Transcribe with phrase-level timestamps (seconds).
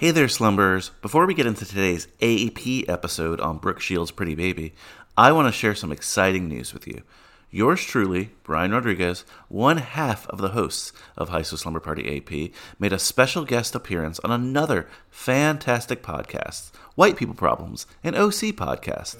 [0.00, 0.92] Hey there, slumberers.
[1.02, 4.72] Before we get into today's AP episode on Brooke Shields' Pretty Baby,
[5.14, 7.02] I want to share some exciting news with you.
[7.50, 12.50] Yours truly, Brian Rodriguez, one half of the hosts of High School Slumber Party AP,
[12.78, 19.16] made a special guest appearance on another fantastic podcast, White People Problems, an OC podcast.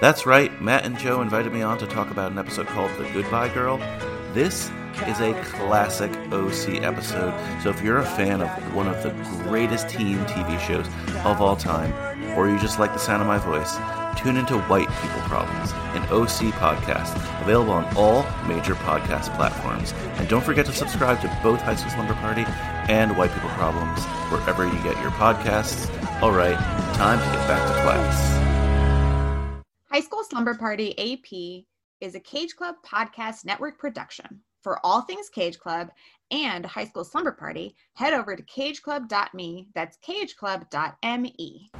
[0.00, 3.10] That's right, Matt and Joe invited me on to talk about an episode called The
[3.12, 3.78] Goodbye Girl.
[4.32, 4.70] This
[5.08, 9.10] is a classic OC episode, so if you're a fan of one of the
[9.42, 10.86] greatest teen TV shows
[11.24, 11.92] of all time,
[12.38, 13.76] or you just like the sound of my voice,
[14.20, 19.92] tune into White People Problems, an OC podcast, available on all major podcast platforms.
[20.18, 22.44] And don't forget to subscribe to both High School Slumber Party
[22.88, 25.90] and White People Problems, wherever you get your podcasts.
[26.22, 26.58] All right,
[26.94, 29.64] time to get back to class.
[29.90, 31.64] High School Slumber Party AP
[32.00, 34.40] is a Cage Club podcast network production.
[34.62, 35.90] For all things Cage Club
[36.30, 39.68] and High School Slumber Party, head over to cageclub.me.
[39.74, 41.70] That's cageclub.me.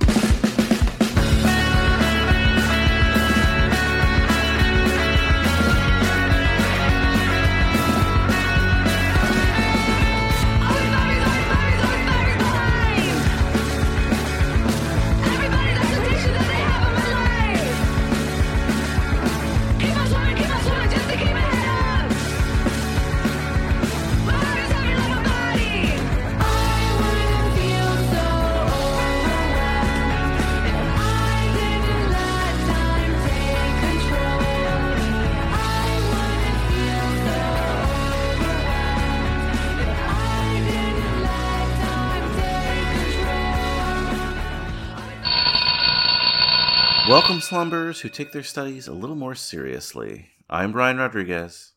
[47.11, 50.29] Welcome, slumberers who take their studies a little more seriously.
[50.49, 51.73] I'm Brian Rodriguez.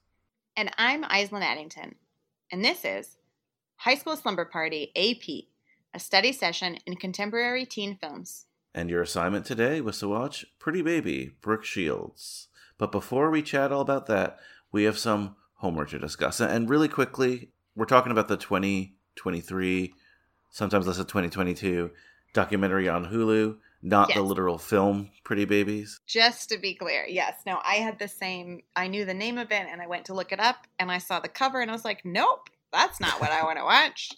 [0.56, 1.96] And I'm Aislinn Addington.
[2.52, 3.18] And this is
[3.78, 5.46] High School Slumber Party AP,
[5.92, 8.46] a study session in contemporary teen films.
[8.76, 12.50] And your assignment today was to watch Pretty Baby, Brooke Shields.
[12.78, 14.38] But before we chat all about that,
[14.72, 16.42] we have some homework to discuss.
[16.42, 19.96] And really quickly, we're talking about the 2023,
[20.52, 21.90] sometimes less of 2022
[22.34, 24.18] documentary on Hulu not yes.
[24.18, 26.00] the literal film Pretty Babies.
[26.08, 27.42] Just to be clear, yes.
[27.46, 28.62] No, I had the same.
[28.76, 30.98] I knew the name of it, and I went to look it up, and I
[30.98, 34.10] saw the cover, and I was like, nope, that's not what I want to watch.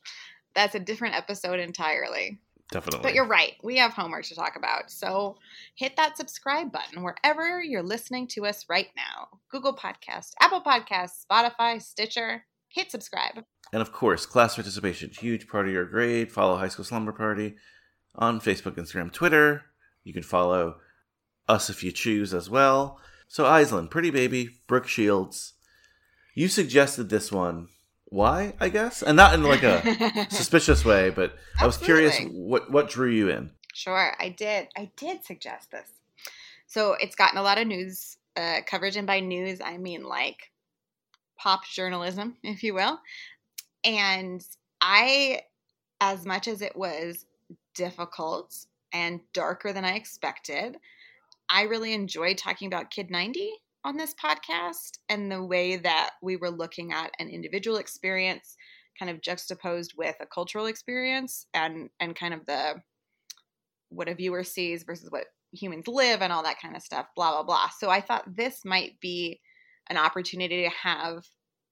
[0.53, 2.39] That's a different episode entirely.
[2.71, 3.03] Definitely.
[3.03, 3.53] But you're right.
[3.63, 4.89] We have homework to talk about.
[4.89, 5.37] So
[5.75, 11.25] hit that subscribe button wherever you're listening to us right now Google Podcast, Apple Podcasts,
[11.29, 12.43] Spotify, Stitcher.
[12.69, 13.43] Hit subscribe.
[13.71, 16.31] And of course, class participation, huge part of your grade.
[16.31, 17.55] Follow High School Slumber Party
[18.17, 19.63] on Facebook, Instagram, Twitter.
[20.03, 20.75] You can follow
[21.47, 22.99] us if you choose as well.
[23.27, 25.53] So, Aislinn, Pretty Baby, Brooke Shields.
[26.33, 27.69] You suggested this one.
[28.05, 29.01] Why, I guess?
[29.01, 33.29] And not in like a suspicious way, but I was curious what, what drew you
[33.29, 33.51] in.
[33.73, 34.67] Sure, I did.
[34.77, 35.89] I did suggest this.
[36.67, 40.51] So, it's gotten a lot of news uh, coverage, and by news, I mean like
[41.37, 42.99] pop journalism, if you will.
[43.83, 44.45] And
[44.81, 45.41] I,
[45.99, 47.25] as much as it was
[47.75, 48.55] difficult
[48.93, 50.77] and darker than I expected.
[51.49, 53.51] I really enjoyed talking about Kid 90
[53.83, 58.57] on this podcast and the way that we were looking at an individual experience
[58.97, 62.75] kind of juxtaposed with a cultural experience and and kind of the
[63.89, 67.31] what a viewer sees versus what humans live and all that kind of stuff blah
[67.31, 69.39] blah blah so i thought this might be
[69.89, 71.23] an opportunity to have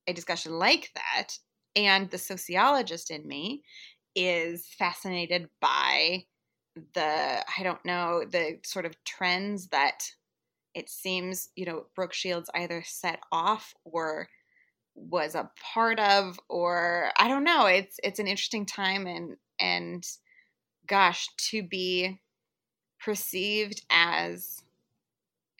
[0.07, 1.29] a discussion like that
[1.75, 3.63] and the sociologist in me
[4.15, 6.25] is fascinated by
[6.93, 10.09] the I don't know the sort of trends that
[10.73, 14.27] it seems you know Brooke Shields either set off or
[14.95, 20.07] was a part of or I don't know it's it's an interesting time and and
[20.87, 22.19] gosh to be
[22.99, 24.63] perceived as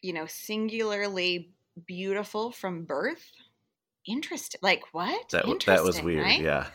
[0.02, 1.52] you know singularly
[1.86, 3.32] beautiful from birth?
[4.06, 5.30] Interesting like what?
[5.30, 6.42] That, that was weird right?
[6.42, 6.68] yeah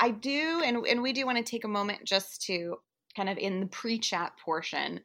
[0.00, 2.76] I do, and and we do want to take a moment just to
[3.16, 5.00] kind of in the pre-chat portion,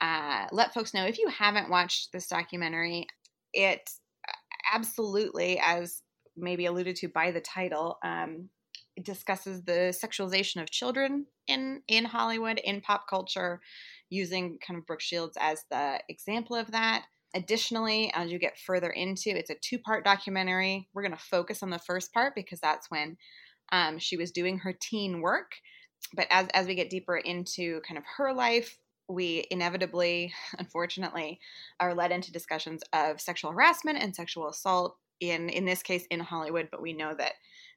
[0.00, 3.06] uh, let folks know if you haven't watched this documentary,
[3.52, 3.90] it
[4.72, 6.02] absolutely, as
[6.36, 8.48] maybe alluded to by the title, um,
[9.02, 13.60] discusses the sexualization of children in in Hollywood in pop culture,
[14.08, 17.04] using kind of Brooke Shields as the example of that.
[17.34, 20.88] Additionally, as you get further into, it's a two-part documentary.
[20.92, 23.16] We're going to focus on the first part because that's when
[23.72, 25.52] um, she was doing her teen work.
[26.14, 28.78] But as, as we get deeper into kind of her life,
[29.08, 31.40] we inevitably, unfortunately,
[31.78, 36.20] are led into discussions of sexual harassment and sexual assault in in this case in
[36.20, 37.32] Hollywood, but we know that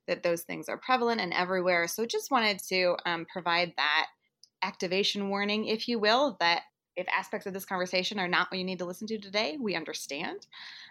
[0.08, 1.88] that those things are prevalent and everywhere.
[1.88, 4.08] So just wanted to um, provide that
[4.62, 6.64] activation warning, if you will, that
[6.96, 9.76] if aspects of this conversation are not what you need to listen to today, we
[9.76, 10.48] understand.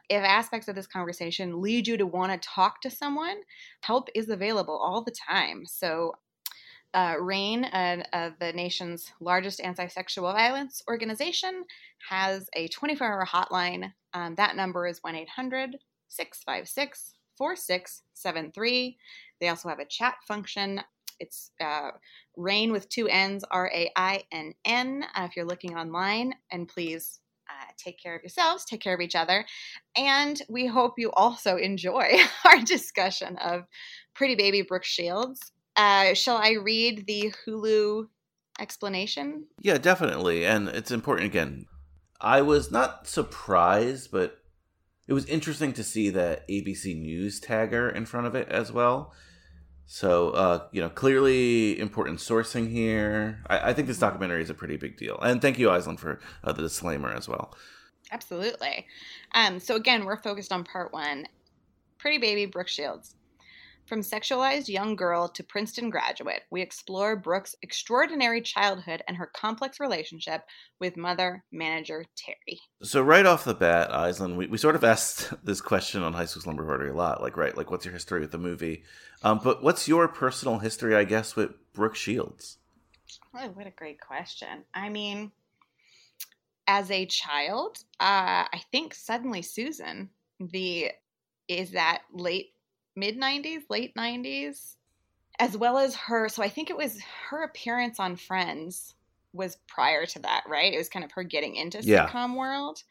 [0.08, 3.36] If aspects of this conversation lead you to want to talk to someone,
[3.82, 5.64] help is available all the time.
[5.66, 6.14] So,
[6.94, 11.64] uh, RAINN, uh, uh, the nation's largest anti sexual violence organization,
[12.08, 13.92] has a 24 hour hotline.
[14.12, 15.76] Um, that number is 1 800
[16.08, 18.98] 656 4673.
[19.40, 20.80] They also have a chat function.
[21.20, 21.90] It's uh,
[22.36, 26.34] RAINN with two N's, R A I N N, uh, if you're looking online.
[26.50, 29.44] And please uh, take care of yourselves, take care of each other.
[29.96, 33.64] And we hope you also enjoy our discussion of
[34.14, 35.52] Pretty Baby Brooke Shields.
[35.76, 38.06] Uh, shall I read the Hulu
[38.60, 39.46] explanation?
[39.60, 40.44] Yeah, definitely.
[40.44, 41.66] And it's important again.
[42.20, 44.38] I was not surprised, but
[45.08, 49.12] it was interesting to see that ABC News tagger in front of it as well.
[49.86, 53.42] So, uh, you know, clearly important sourcing here.
[53.48, 55.18] I, I, think this documentary is a pretty big deal.
[55.20, 57.54] And thank you, Aislinn, for uh, the disclaimer as well.
[58.10, 58.86] Absolutely.
[59.34, 61.26] Um, so, again, we're focused on part one
[61.98, 63.14] Pretty Baby Brooke Shields.
[63.86, 69.80] From sexualized young girl to Princeton graduate, we explore Brooke's extraordinary childhood and her complex
[69.80, 70.42] relationship
[70.80, 72.60] with mother manager Terry.
[72.82, 76.26] So, right off the bat, Aislinn, we, we sort of asked this question on High
[76.26, 77.20] School Slumber Party a lot.
[77.20, 78.84] Like, right, like, what's your history with the movie?
[79.22, 82.58] Um, but what's your personal history, I guess, with Brooke Shields?
[83.36, 84.64] Oh, what a great question.
[84.72, 85.32] I mean,
[86.66, 90.92] as a child, uh, I think suddenly Susan, the
[91.48, 92.52] is that late
[92.96, 94.76] mid 90s, late 90s,
[95.38, 96.28] as well as her.
[96.28, 97.00] So I think it was
[97.30, 98.94] her appearance on Friends
[99.32, 100.72] was prior to that, right?
[100.72, 102.06] It was kind of her getting into yeah.
[102.06, 102.82] sitcom world.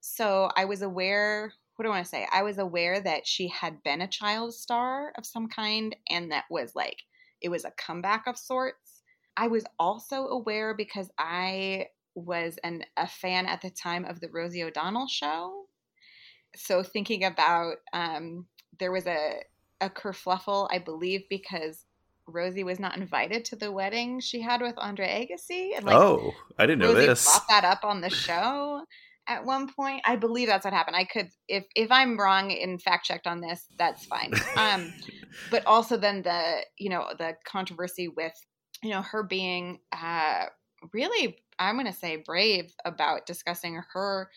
[0.00, 2.26] So I was aware, what do I want to say?
[2.32, 6.44] I was aware that she had been a child star of some kind and that
[6.50, 7.02] was like,
[7.40, 9.02] it was a comeback of sorts.
[9.36, 14.28] I was also aware because I was an, a fan at the time of the
[14.28, 15.61] Rosie O'Donnell show.
[16.56, 18.46] So thinking about um,
[18.78, 19.40] there was a
[19.80, 21.84] a kerfluffle, I believe, because
[22.26, 25.76] Rosie was not invited to the wedding she had with Andre Agassi.
[25.76, 27.24] And like, oh, I didn't know Rosie this.
[27.24, 28.84] Brought that up on the show
[29.26, 30.02] at one point.
[30.04, 30.96] I believe that's what happened.
[30.96, 34.32] I could, if if I'm wrong and fact checked on this, that's fine.
[34.56, 34.92] Um,
[35.50, 38.34] but also then the you know the controversy with
[38.82, 40.46] you know her being uh,
[40.92, 44.28] really, I'm going to say brave about discussing her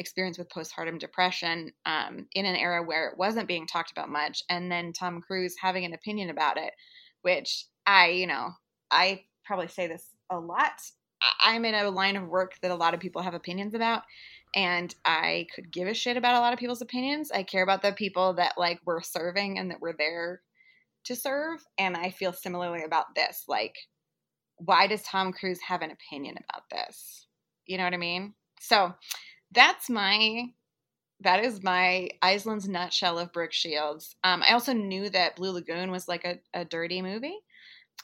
[0.00, 4.42] experience with postpartum depression um, in an era where it wasn't being talked about much,
[4.48, 6.72] and then Tom Cruise having an opinion about it,
[7.22, 8.50] which I, you know,
[8.90, 10.72] I probably say this a lot.
[11.42, 14.02] I'm in a line of work that a lot of people have opinions about,
[14.54, 17.30] and I could give a shit about a lot of people's opinions.
[17.30, 20.40] I care about the people that like we're serving and that we're there
[21.04, 23.44] to serve, and I feel similarly about this.
[23.48, 23.76] Like,
[24.56, 27.26] why does Tom Cruise have an opinion about this?
[27.66, 28.34] You know what I mean?
[28.60, 28.94] So,
[29.52, 30.46] that's my
[31.22, 34.16] that is my Aislinn's nutshell of Brooke Shields.
[34.24, 37.36] Um, I also knew that Blue Lagoon was like a, a dirty movie,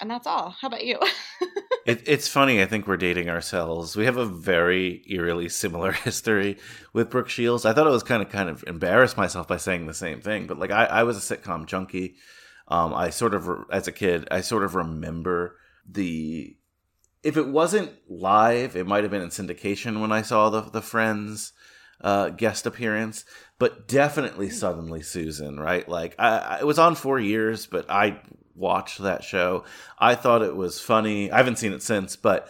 [0.00, 0.50] and that's all.
[0.50, 1.00] How about you?
[1.86, 2.60] it, it's funny.
[2.60, 3.96] I think we're dating ourselves.
[3.96, 6.58] We have a very eerily similar history
[6.92, 7.64] with Brooke Shields.
[7.64, 10.46] I thought I was kind of kind of embarrassed myself by saying the same thing,
[10.46, 12.16] but like I, I was a sitcom junkie.
[12.68, 15.56] Um, I sort of, as a kid, I sort of remember
[15.88, 16.56] the
[17.22, 20.82] if it wasn't live, it might have been in syndication when I saw the the
[20.82, 21.52] Friends
[22.00, 23.24] uh, guest appearance,
[23.58, 25.88] but definitely suddenly Susan, right?
[25.88, 28.20] Like I, I, it was on for years, but I
[28.54, 29.64] watched that show.
[29.98, 31.30] I thought it was funny.
[31.30, 32.48] I haven't seen it since, but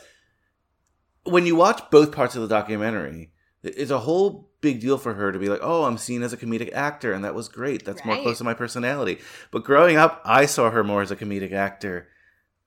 [1.24, 3.32] when you watch both parts of the documentary,
[3.62, 6.36] it's a whole big deal for her to be like, "Oh, I'm seen as a
[6.36, 7.84] comedic actor, and that was great.
[7.84, 8.14] That's right.
[8.14, 9.18] more close to my personality."
[9.50, 12.08] But growing up, I saw her more as a comedic actor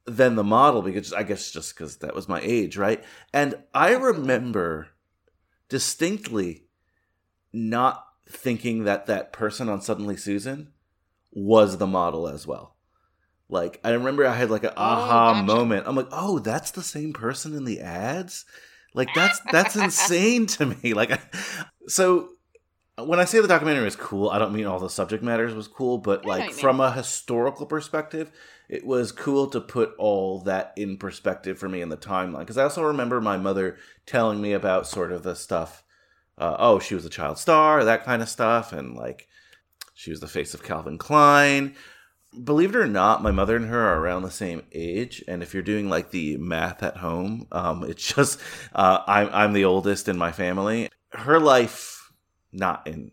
[0.06, 3.04] than the model because I guess just because that was my age, right?
[3.34, 4.90] And I remember
[5.68, 6.66] distinctly
[7.54, 10.70] not thinking that that person on Suddenly Susan
[11.32, 12.76] was the model as well.
[13.50, 15.46] Like I remember I had like an oh, aha oh, gotcha.
[15.46, 15.88] moment.
[15.88, 18.46] I'm like, oh, that's the same person in the ads.
[18.94, 20.94] Like that's that's insane to me.
[20.94, 21.20] Like,
[21.88, 22.30] so
[23.06, 25.68] when I say the documentary is cool, I don't mean all the subject matters was
[25.68, 28.32] cool, but like from a historical perspective,
[28.70, 32.40] it was cool to put all that in perspective for me in the timeline.
[32.40, 35.84] Because I also remember my mother telling me about sort of the stuff.
[36.38, 39.28] Uh, oh, she was a child star, that kind of stuff, and like
[39.94, 41.76] she was the face of Calvin Klein.
[42.44, 45.54] Believe it or not, my mother and her are around the same age, and if
[45.54, 48.40] you're doing like the math at home, um, it's just
[48.74, 50.90] uh, I'm I'm the oldest in my family.
[51.12, 51.99] Her life,
[52.52, 53.12] not in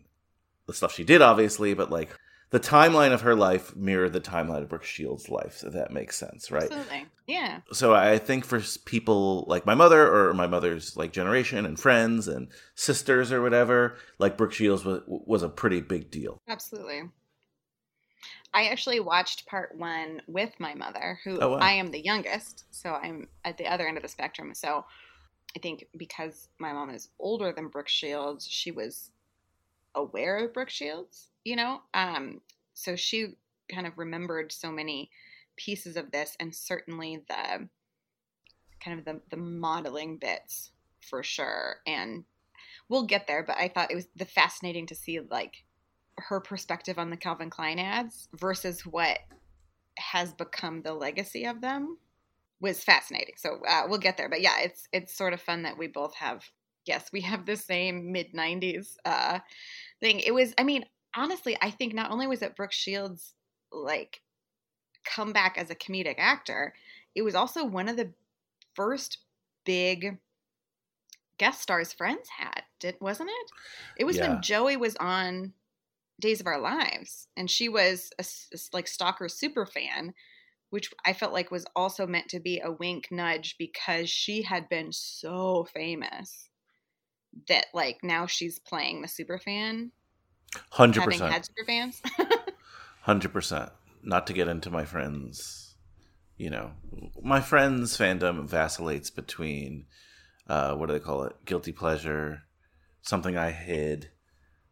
[0.65, 2.09] the stuff she did, obviously, but like
[2.49, 6.17] the timeline of her life mirrored the timeline of Brooke Shields' life, if that makes
[6.17, 6.63] sense, right?
[6.63, 7.05] Absolutely.
[7.27, 7.59] Yeah.
[7.73, 12.27] So I think for people like my mother or my mother's like generation and friends
[12.27, 16.37] and sisters or whatever, like Brooke Shields was was a pretty big deal.
[16.47, 17.03] Absolutely.
[18.53, 21.57] I actually watched part one with my mother, who Oh, wow.
[21.57, 24.53] I am the youngest, so I'm at the other end of the spectrum.
[24.55, 24.85] So
[25.55, 29.11] I think because my mom is older than Brooke Shields, she was
[29.97, 31.81] aware of Brooke Shields, you know?
[31.93, 32.41] Um,
[32.73, 33.35] so she
[33.71, 35.09] kind of remembered so many
[35.57, 37.67] pieces of this and certainly the
[38.79, 41.77] kind of the, the modeling bits for sure.
[41.85, 42.23] And
[42.89, 45.63] we'll get there, but I thought it was the fascinating to see like
[46.17, 49.19] her perspective on the Calvin Klein ads versus what
[49.97, 51.97] has become the legacy of them
[52.59, 53.35] was fascinating.
[53.37, 56.15] So uh, we'll get there, but yeah, it's it's sort of fun that we both
[56.15, 56.43] have.
[56.85, 59.39] Yes, we have the same mid '90s uh,
[59.99, 60.19] thing.
[60.19, 60.85] It was, I mean,
[61.15, 63.33] honestly, I think not only was it Brooke Shields
[63.71, 64.21] like
[65.05, 66.73] comeback as a comedic actor,
[67.15, 68.13] it was also one of the
[68.75, 69.19] first
[69.65, 70.17] big
[71.37, 72.63] guest stars Friends had.
[72.79, 73.51] Did wasn't it?
[73.97, 74.27] It was Yeah.
[74.29, 75.53] when Joey was on
[76.19, 78.25] Days of Our Lives, and she was a
[78.73, 80.13] like stalker super fan,
[80.69, 84.69] which I felt like was also meant to be a wink nudge because she had
[84.69, 86.49] been so famous
[87.47, 89.91] that like now she's playing the super fan,
[90.71, 91.31] Hundred percent.
[91.33, 92.01] had super fans.
[93.01, 93.69] Hundred percent.
[94.03, 95.75] Not to get into my friends,
[96.37, 96.71] you know,
[97.21, 99.85] my friends' fandom vacillates between,
[100.47, 101.33] uh, what do they call it?
[101.45, 102.43] Guilty pleasure,
[103.01, 104.09] something I hid,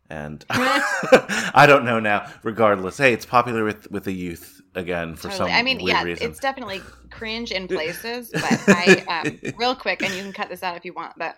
[0.10, 2.32] and I don't know now.
[2.44, 5.50] Regardless, hey, it's popular with with the youth again for Totally.
[5.52, 6.30] some I mean, yeah, reason.
[6.30, 10.64] it's definitely cringe in places, but I, um, real quick, and you can cut this
[10.64, 11.36] out if you want, but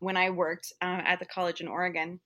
[0.00, 2.20] when I worked um, at the college in Oregon,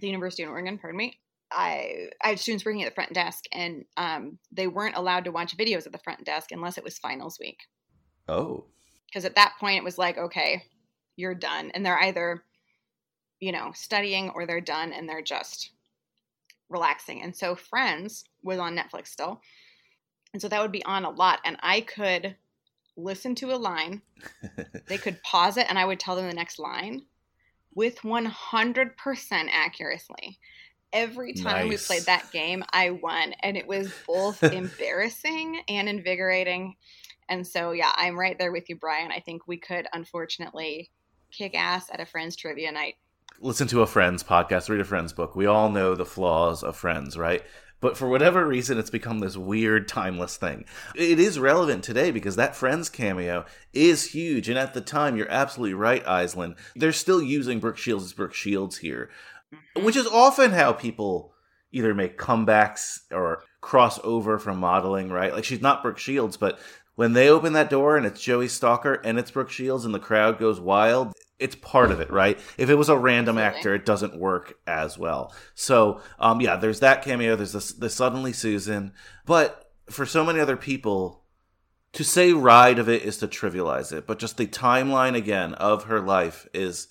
[0.00, 1.18] the University of Oregon, pardon me,
[1.52, 5.32] I, I had students working at the front desk, and um, they weren't allowed to
[5.32, 7.60] watch videos at the front desk unless it was finals week.
[8.28, 8.64] oh,
[9.06, 10.64] Because at that point, it was like, okay,
[11.16, 11.70] you're done.
[11.72, 12.42] And they're either,
[13.40, 15.70] you know, studying or they're done and they're just
[16.68, 17.22] relaxing.
[17.22, 19.40] And so Friends was on Netflix still.
[20.32, 21.38] And so that would be on a lot.
[21.44, 22.36] And I could
[22.96, 24.02] listen to a line,
[24.88, 27.02] they could pause it, and I would tell them the next line
[27.74, 28.92] with 100%
[29.52, 30.38] accuracy.
[30.92, 31.90] Every time Nice.
[31.90, 33.34] we played that game, I won.
[33.40, 36.76] And it was both embarrassing and invigorating.
[37.28, 39.10] And so, yeah, I'm right there with you, Brian.
[39.10, 40.90] I think we could unfortunately
[41.32, 42.94] kick ass at a friend's trivia night.
[43.40, 45.36] listen to a friend's podcast, read a friend's book.
[45.36, 47.42] We all know the flaws of friends, right?
[47.80, 50.64] But for whatever reason, it's become this weird, timeless thing.
[50.94, 54.48] It is relevant today because that Friends cameo is huge.
[54.48, 56.56] And at the time, you're absolutely right, Aislinn.
[56.74, 59.10] They're still using Brooke Shields as Brooke Shields here,
[59.54, 59.84] mm-hmm.
[59.84, 61.34] which is often how people
[61.70, 65.34] either make comebacks or cross over from modeling, right?
[65.34, 66.58] Like she's not Brooke Shields, but
[66.94, 69.98] when they open that door and it's Joey Stalker and it's Brooke Shields and the
[69.98, 72.38] crowd goes wild, it's part of it, right?
[72.56, 73.58] If it was a random Absolutely.
[73.58, 75.34] actor, it doesn't work as well.
[75.54, 77.36] So, um, yeah, there's that cameo.
[77.36, 78.92] There's this, the suddenly Susan,
[79.26, 81.24] but for so many other people,
[81.92, 84.06] to say ride of it is to trivialize it.
[84.06, 86.88] But just the timeline again of her life is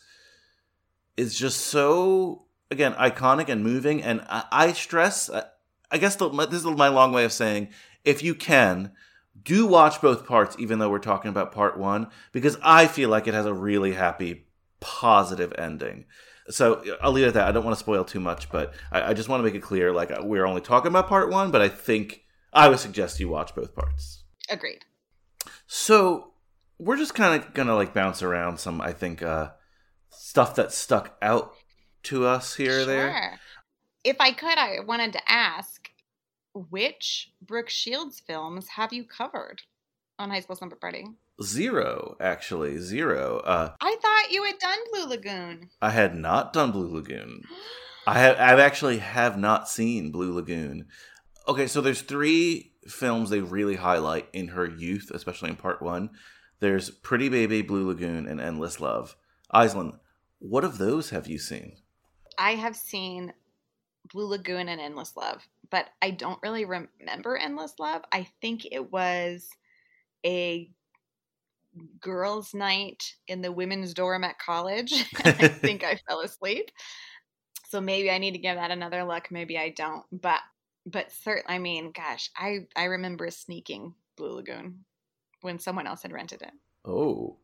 [1.18, 4.02] is just so again iconic and moving.
[4.02, 5.44] And I, I stress, I,
[5.92, 7.70] I guess the, this is my long way of saying,
[8.04, 8.92] if you can,
[9.46, 13.28] do watch both parts, even though we're talking about part one, because I feel like
[13.28, 14.48] it has a really happy,
[14.82, 16.06] positive ending.
[16.50, 17.48] So I'll leave it at that.
[17.48, 19.62] I don't want to spoil too much, but I, I just want to make it
[19.62, 23.30] clear, like we're only talking about part one, but I think I would suggest you
[23.30, 24.24] watch both parts.
[24.50, 24.84] Agreed.
[25.68, 26.34] So
[26.78, 29.52] we're just kind of gonna like bounce around some, I think, uh,
[30.10, 31.54] stuff that stuck out
[32.04, 33.40] to us here or there.
[34.04, 35.90] If I could, I wanted to ask
[36.56, 39.62] which Brooke Shields films have you covered
[40.18, 41.06] on High School Slumber Party?
[41.44, 43.40] Zero, actually, zero.
[43.40, 45.70] Uh, I thought you had done Blue Lagoon.
[45.82, 47.42] I had not done Blue Lagoon.
[48.08, 50.88] I have I've actually have not seen Blue Lagoon.
[51.48, 56.12] Okay, so there's three films they really highlight in her youth, especially in part one.
[56.60, 59.18] There's Pretty Baby, Blue Lagoon, and Endless Love.
[59.54, 59.98] Aislinn,
[60.40, 61.78] what of those have you seen?
[62.38, 63.34] I have seen
[64.12, 68.04] Blue Lagoon and Endless Love, but I don't really remember Endless Love.
[68.12, 69.48] I think it was
[70.26, 70.70] a
[72.00, 74.94] girls' night in the women's dorm at college.
[75.26, 76.72] I think I fell asleep.
[77.70, 79.32] So maybe I need to give that another look.
[79.32, 80.06] Maybe I don't.
[80.12, 80.40] But
[80.86, 84.86] but certainly, I mean, gosh, I I remember sneaking Blue Lagoon
[85.42, 86.54] when someone else had rented it.
[86.86, 87.38] Oh,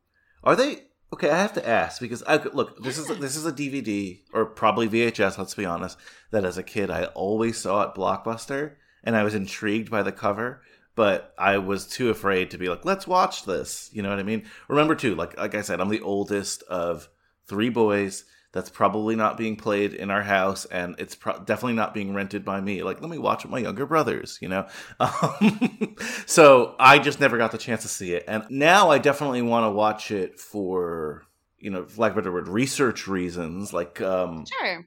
[0.44, 2.82] are they Okay, I have to ask because I look.
[2.82, 5.36] This is this is a DVD or probably VHS.
[5.36, 5.98] Let's be honest.
[6.30, 10.12] That as a kid, I always saw at Blockbuster, and I was intrigued by the
[10.12, 10.62] cover,
[10.94, 14.22] but I was too afraid to be like, "Let's watch this." You know what I
[14.22, 14.44] mean?
[14.68, 17.10] Remember too, like like I said, I'm the oldest of
[17.46, 21.94] three boys that's probably not being played in our house and it's pro- definitely not
[21.94, 22.82] being rented by me.
[22.82, 24.66] Like let me watch with my younger brothers you know?
[25.00, 28.24] Um, so i just never got the chance to see it.
[28.28, 31.24] And now i definitely want to watch it for
[31.58, 34.86] you know a better word research reasons like um sure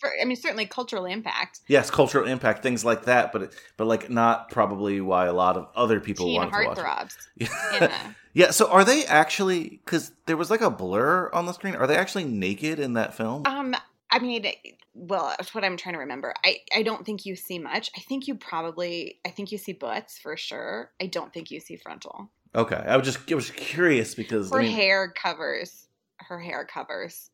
[0.00, 1.60] for, I mean, certainly cultural impact.
[1.68, 5.68] Yes, cultural impact, things like that, but but like not probably why a lot of
[5.74, 7.12] other people want to watch.
[7.36, 7.48] It.
[7.80, 8.12] Yeah.
[8.32, 8.50] yeah.
[8.50, 9.80] So are they actually?
[9.84, 11.74] Because there was like a blur on the screen.
[11.74, 13.42] Are they actually naked in that film?
[13.46, 13.74] Um,
[14.10, 14.46] I mean,
[14.94, 16.34] well, that's what I'm trying to remember.
[16.44, 17.90] I I don't think you see much.
[17.96, 19.18] I think you probably.
[19.24, 20.92] I think you see butts for sure.
[21.00, 22.30] I don't think you see frontal.
[22.54, 25.88] Okay, I was just I was curious because Her I mean, hair covers.
[26.18, 27.30] Her hair covers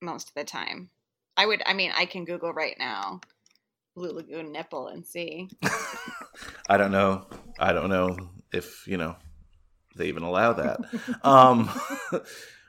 [0.00, 0.90] most of the time.
[1.36, 1.62] I would.
[1.66, 3.20] I mean, I can Google right now,
[3.94, 5.48] Blue Lagoon nipple and see.
[6.68, 7.26] I don't know.
[7.58, 8.16] I don't know
[8.52, 9.16] if you know
[9.96, 10.80] they even allow that.
[11.22, 11.70] um,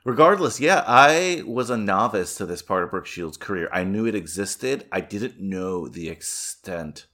[0.05, 3.69] regardless, yeah, I was a novice to this part of Brooke Shields' career.
[3.72, 4.86] I knew it existed.
[4.91, 7.07] I didn't know the extent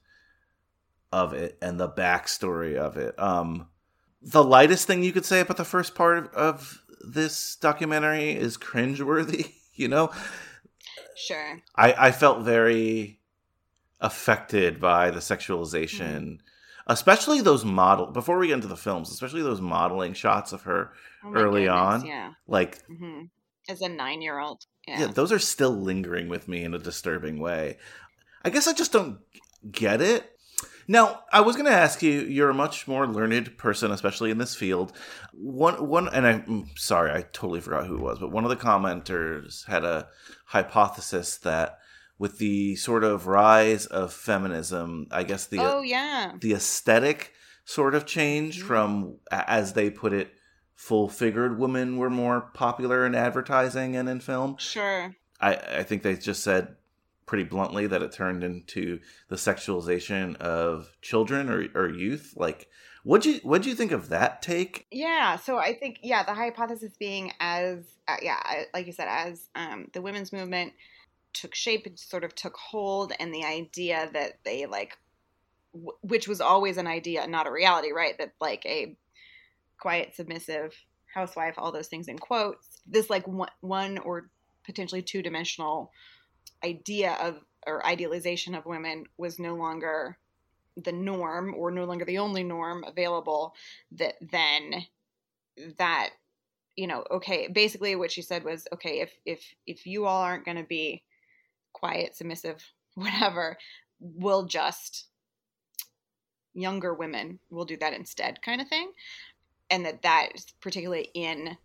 [1.12, 3.18] of it and the backstory of it.
[3.18, 3.68] Um,
[4.22, 8.56] the lightest thing you could say about the first part of, of this documentary is
[8.56, 9.52] cringeworthy.
[9.74, 10.12] You know,
[11.16, 11.60] Sure.
[11.76, 13.20] I, I felt very
[14.00, 16.34] affected by the sexualization, Mm-hmm.
[16.88, 18.06] especially those model.
[18.06, 20.92] Before we get into the films, especially those modeling shots of her,
[21.24, 22.06] Oh Early goodness, on?
[22.06, 22.32] Yeah.
[22.48, 23.22] like hmm
[23.68, 24.66] As a nine-year-old.
[24.88, 25.00] yeah.
[25.00, 25.06] Yeah.
[25.06, 27.78] those are still lingering with me in a disturbing way.
[28.44, 29.18] I guess I just don't
[29.70, 30.31] get it.
[30.88, 32.20] Now, I was going to ask you.
[32.22, 34.92] You're a much more learned person, especially in this field.
[35.32, 38.56] One, one, and I'm sorry, I totally forgot who it was, but one of the
[38.56, 40.08] commenters had a
[40.46, 41.78] hypothesis that
[42.18, 46.32] with the sort of rise of feminism, I guess the oh yeah.
[46.40, 47.32] the aesthetic
[47.64, 48.66] sort of changed Mhm.
[48.66, 50.32] from, as they put it,
[50.74, 54.56] full figured women were more popular in advertising and in film.
[54.58, 55.14] Sure.
[55.40, 56.76] I, I think they just said
[57.26, 62.34] pretty bluntly that it turned into the sexualization of children or, or youth.
[62.36, 62.68] Like,
[63.04, 64.86] what'd you what'd you think of that take?
[64.90, 68.40] Yeah, so I think yeah, the hypothesis being as uh, yeah,
[68.74, 70.72] like you said, as um, the women's movement
[71.32, 74.98] took shape, it sort of took hold, and the idea that they like,
[75.72, 78.16] w- which was always an idea, not a reality, right?
[78.18, 78.96] That like a
[79.78, 80.74] quiet, submissive
[81.12, 84.30] housewife, all those things in quotes, this like one, one or
[84.64, 85.90] potentially two dimensional
[86.64, 90.18] idea of or idealization of women was no longer
[90.76, 93.54] the norm or no longer the only norm available
[93.92, 94.84] that then
[95.78, 96.10] that
[96.76, 100.46] you know okay basically what she said was okay if if if you all aren't
[100.46, 101.02] going to be
[101.72, 103.56] quiet submissive whatever
[104.00, 105.06] we'll just
[106.54, 108.92] younger women will do that instead kind of thing.
[109.70, 110.28] And that that
[110.60, 111.56] particularly in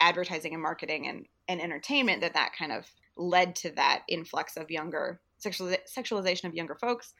[0.00, 4.70] advertising and marketing and, and entertainment that that kind of led to that influx of
[4.70, 7.14] younger sexual, sexualization of younger folks.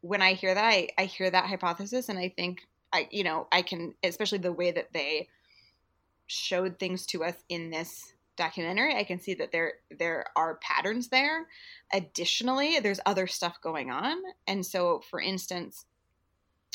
[0.00, 2.60] When i hear that I, I hear that hypothesis and i think
[2.92, 5.28] i you know i can especially the way that they
[6.28, 11.08] showed things to us in this documentary i can see that there there are patterns
[11.08, 11.46] there.
[11.92, 14.16] Additionally there's other stuff going on.
[14.46, 15.84] And so for instance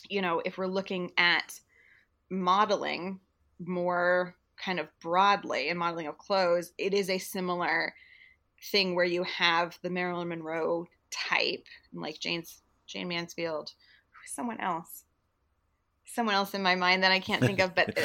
[0.10, 1.60] you know if we're looking at
[2.30, 3.20] modeling
[3.60, 7.94] more kind of broadly and modeling of clothes it is a similar
[8.72, 13.72] thing where you have the marilyn monroe type like jane's jayne mansfield
[14.26, 15.04] someone else
[16.06, 17.98] someone else in my mind that i can't think of but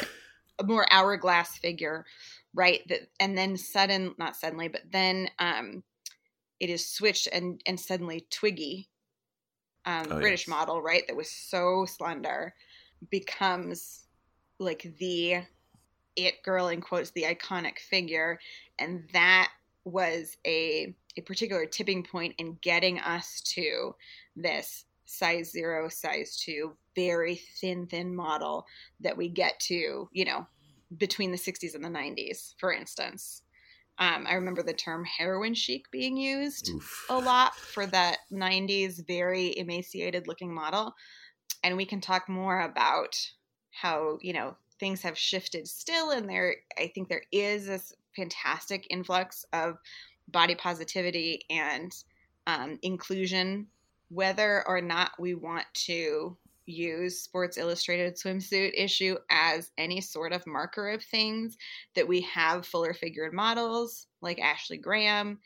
[0.59, 2.05] a more hourglass figure
[2.53, 5.83] right that and then sudden not suddenly but then um
[6.59, 8.89] it is switched and and suddenly twiggy
[9.85, 10.47] um Oh, british yes.
[10.47, 12.53] model right that was so slender
[13.09, 14.05] becomes
[14.59, 15.41] like the
[16.15, 18.39] it girl in quotes the iconic figure
[18.77, 19.49] and that
[19.89, 23.93] was a a particular tipping point in getting us to
[24.35, 28.65] this size 0 size 2 very thin thin model
[28.99, 30.45] that we get to you know
[30.97, 33.41] between the 60s and the 90s for instance
[33.97, 37.05] um, i remember the term heroin chic being used Oof.
[37.09, 40.93] a lot for that 90s very emaciated looking model
[41.63, 43.15] and we can talk more about
[43.71, 48.85] how you know things have shifted still and there i think there is this fantastic
[48.89, 49.77] influx of
[50.27, 51.91] body positivity and
[52.47, 53.67] um, inclusion
[54.09, 60.45] whether or not we want to use Sports Illustrated swimsuit issue as any sort of
[60.45, 61.57] marker of things
[61.95, 65.39] that we have fuller figured models like Ashley Graham,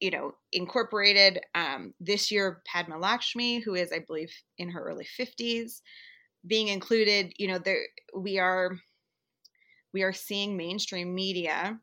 [0.00, 1.40] you know, incorporated.
[1.54, 5.80] Um, this year, Padma Lakshmi, who is, I believe, in her early 50s,
[6.46, 7.32] being included.
[7.36, 7.82] You know, there
[8.16, 8.76] we are
[9.92, 11.78] we are seeing mainstream media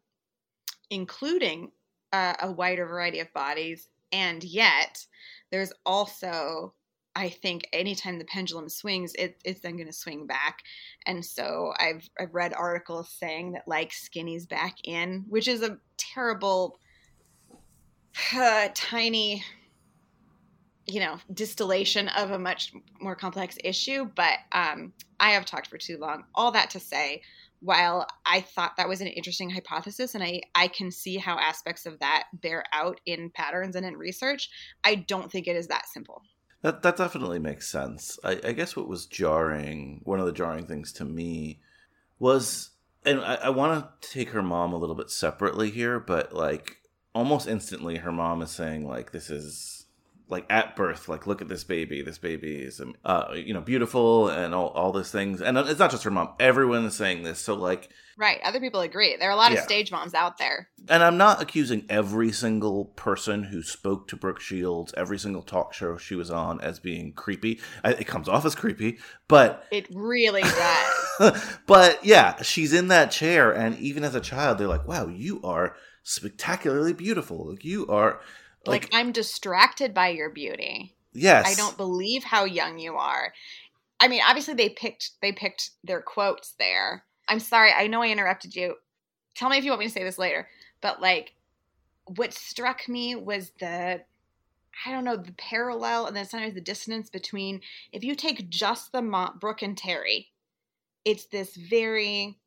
[0.90, 1.72] including
[2.12, 5.06] uh, a wider variety of bodies, and yet
[5.52, 6.74] there's also
[7.16, 10.60] I think anytime the pendulum swings, it, it's then going to swing back.
[11.06, 15.80] And so I've, I've read articles saying that like skinny's back in, which is a
[15.98, 16.80] terrible,
[18.34, 19.44] uh, tiny,
[20.86, 24.06] you know, distillation of a much more complex issue.
[24.16, 26.24] But um, I have talked for too long.
[26.36, 27.24] All that to say,
[27.62, 31.86] while I thought that was an interesting hypothesis and I, I can see how aspects
[31.86, 34.50] of that bear out in patterns and in research,
[34.84, 36.22] I don't think it is that simple.
[36.62, 38.20] That that definitely makes sense.
[38.24, 41.62] I, I guess what was jarring, one of the jarring things to me,
[42.18, 42.72] was,
[43.06, 46.78] and I, I want to take her mom a little bit separately here, but like
[47.16, 49.86] almost instantly, her mom is saying like, "This is
[50.30, 53.62] like at birth like look at this baby this baby is um, uh, you know
[53.62, 55.42] beautiful and all, all these things.
[55.42, 57.40] And it's not just her mom everyone is saying this.
[57.40, 59.16] So like right other people agree.
[59.18, 59.60] There are a lot yeah.
[59.60, 60.70] of stage moms out there.
[60.88, 65.74] And i'm not accusing every single person who spoke to brooke shields every single talk
[65.74, 67.60] show she was on as being creepy.
[67.84, 70.96] It comes off as creepy but it really does.
[71.66, 75.42] But yeah she's in that chair and even as a child they're like wow you
[75.44, 77.52] are spectacularly beautiful.
[77.52, 78.20] Like you are
[78.70, 80.96] like, like I'm distracted by your beauty.
[81.14, 81.46] Yes.
[81.48, 83.34] I don't believe how young you are.
[84.00, 87.04] I mean, obviously they picked they picked their quotes there.
[87.28, 88.76] I'm sorry, I know I interrupted you.
[89.36, 90.48] Tell me if you want me to say this later.
[90.82, 91.34] But like
[92.06, 94.02] what struck me was the
[94.86, 98.92] I don't know, the parallel and then sometimes the dissonance between if you take just
[98.92, 100.30] the Mo- Brooke and Terry,
[101.04, 102.38] it's this very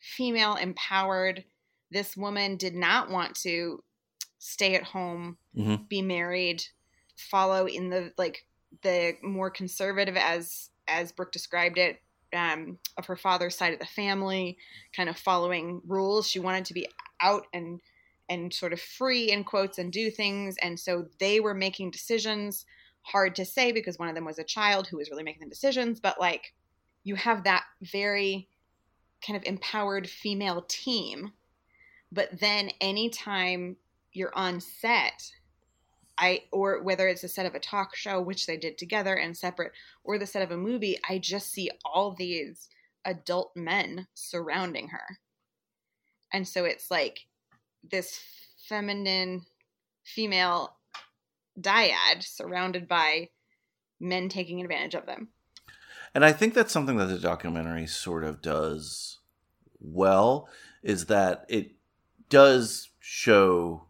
[0.00, 1.44] female empowered.
[1.90, 3.82] This woman did not want to
[4.38, 5.84] stay at home, mm-hmm.
[5.88, 6.64] be married,
[7.16, 8.46] follow in the like
[8.82, 12.00] the more conservative as as Brooke described it
[12.34, 14.58] um, of her father's side of the family,
[14.94, 16.28] kind of following rules.
[16.28, 16.88] She wanted to be
[17.20, 17.80] out and
[18.28, 22.64] and sort of free in quotes and do things, and so they were making decisions.
[23.02, 25.50] Hard to say because one of them was a child who was really making the
[25.50, 26.54] decisions, but like
[27.02, 28.48] you have that very
[29.24, 31.32] kind of empowered female team.
[32.10, 33.76] But then anytime
[34.12, 35.32] you're on set
[36.18, 39.36] I or whether it's a set of a talk show, which they did together and
[39.36, 39.72] separate,
[40.04, 42.68] or the set of a movie, I just see all these
[43.04, 45.18] adult men surrounding her.
[46.32, 47.26] And so it's like
[47.90, 48.20] this
[48.68, 49.42] feminine
[50.04, 50.76] female
[51.60, 53.30] dyad surrounded by
[54.00, 55.28] men taking advantage of them.
[56.14, 59.18] And I think that's something that the documentary sort of does
[59.80, 60.48] well
[60.82, 61.72] is that it
[62.28, 63.86] does show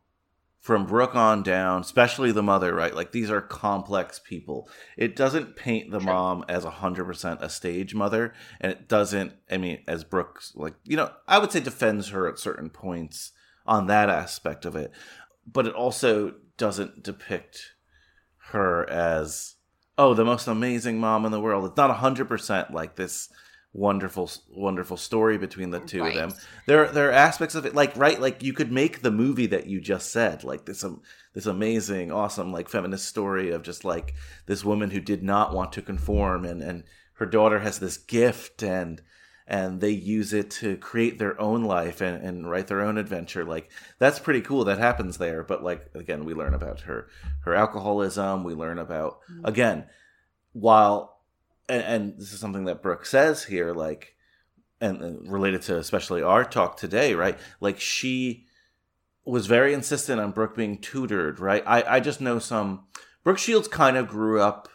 [0.65, 2.95] from Brooke on down, especially the mother, right?
[2.95, 4.67] Like these are complex people.
[4.97, 9.83] It doesn't paint the mom as 100% a stage mother, and it doesn't, I mean,
[9.87, 13.33] as Brooke's, like, you know, I would say defends her at certain points
[13.67, 14.91] on that aspect of it,
[15.47, 17.75] but it also doesn't depict
[18.53, 19.57] her as,
[19.99, 21.67] oh, the most amazing mom in the world.
[21.67, 23.29] It's not 100% like this
[23.75, 26.11] wonderful wonderful story between the two right.
[26.11, 29.11] of them there there are aspects of it like right like you could make the
[29.11, 31.03] movie that you just said like this um,
[31.35, 34.15] this amazing awesome like feminist story of just like
[34.47, 36.85] this woman who did not want to conform and and
[37.15, 39.03] her daughter has this gift and
[39.47, 43.45] and they use it to create their own life and, and write their own adventure
[43.45, 47.09] like that's pretty cool that happens there but like again we learn about her
[47.41, 49.45] her alcoholism we learn about mm-hmm.
[49.45, 49.85] again
[50.53, 51.14] while
[51.69, 54.15] and, and this is something that Brooke says here, like,
[54.81, 57.39] and, related to especially our talk today, right?
[57.61, 58.47] Like she
[59.25, 61.63] was very insistent on Brooke being tutored, right?
[61.67, 62.85] I, I just know some
[63.23, 64.69] Brooke Shields kind of grew up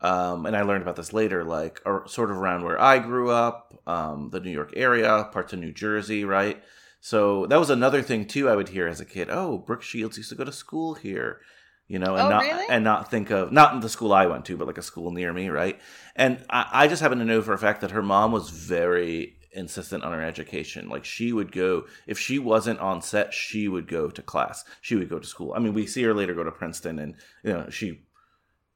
[0.00, 3.30] um, and I learned about this later, like or sort of around where I grew
[3.30, 6.62] up, um, the New York area, parts of New Jersey, right?
[7.00, 8.48] So that was another thing too.
[8.48, 11.40] I would hear as a kid, "Oh, Brooke Shields used to go to school here,"
[11.88, 12.66] you know, and oh, not really?
[12.68, 15.32] and not think of not the school I went to, but like a school near
[15.32, 15.78] me, right?
[16.14, 19.36] And I, I just happen to know for a fact that her mom was very
[19.52, 20.88] insistent on her education.
[20.88, 24.64] Like she would go if she wasn't on set, she would go to class.
[24.80, 25.52] She would go to school.
[25.54, 28.00] I mean, we see her later go to Princeton, and you know she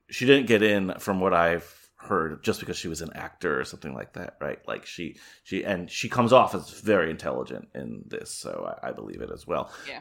[0.09, 3.64] she didn't get in from what I've heard just because she was an actor or
[3.64, 4.59] something like that, right?
[4.66, 8.92] Like she she and she comes off as very intelligent in this, so I, I
[8.92, 9.70] believe it as well.
[9.88, 10.01] Yeah.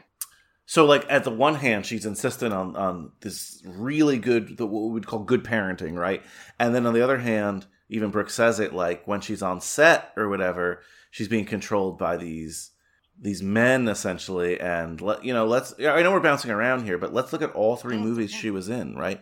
[0.70, 4.84] So, like at the one hand, she's insistent on on this really good, the, what
[4.84, 6.22] we would call good parenting, right?
[6.60, 10.12] And then on the other hand, even Brooke says it like when she's on set
[10.16, 10.80] or whatever,
[11.10, 12.70] she's being controlled by these
[13.20, 14.60] these men essentially.
[14.60, 15.74] And let you know, let's.
[15.80, 18.68] I know we're bouncing around here, but let's look at all three movies she was
[18.68, 19.20] in, right?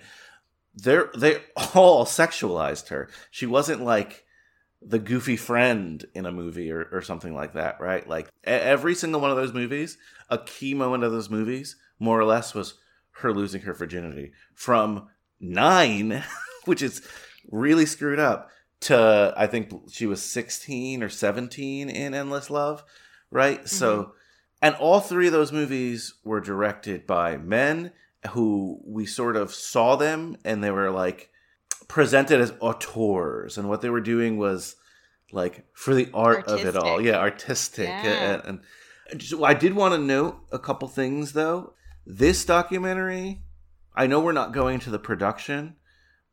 [0.74, 1.40] They're they
[1.74, 3.08] all sexualized her.
[3.30, 4.26] She wasn't like
[4.80, 8.08] the goofy friend in a movie or, or something like that, right?
[8.08, 9.98] Like every single one of those movies,
[10.30, 12.74] a key moment of those movies, more or less, was
[13.20, 15.08] her losing her virginity from
[15.40, 16.22] nine,
[16.64, 17.02] which is
[17.50, 22.84] really screwed up, to I think she was 16 or 17 in Endless Love,
[23.30, 23.68] right?
[23.68, 24.10] So, mm-hmm.
[24.62, 27.92] and all three of those movies were directed by men
[28.30, 31.30] who we sort of saw them and they were like
[31.86, 34.76] presented as auteurs and what they were doing was
[35.32, 37.00] like for the art of it all.
[37.00, 37.88] Yeah artistic.
[37.88, 38.40] Yeah.
[38.44, 38.60] and,
[39.10, 41.74] and just, i did want to note a couple things though.
[42.06, 43.42] This documentary
[43.94, 45.76] i know we're not going to the production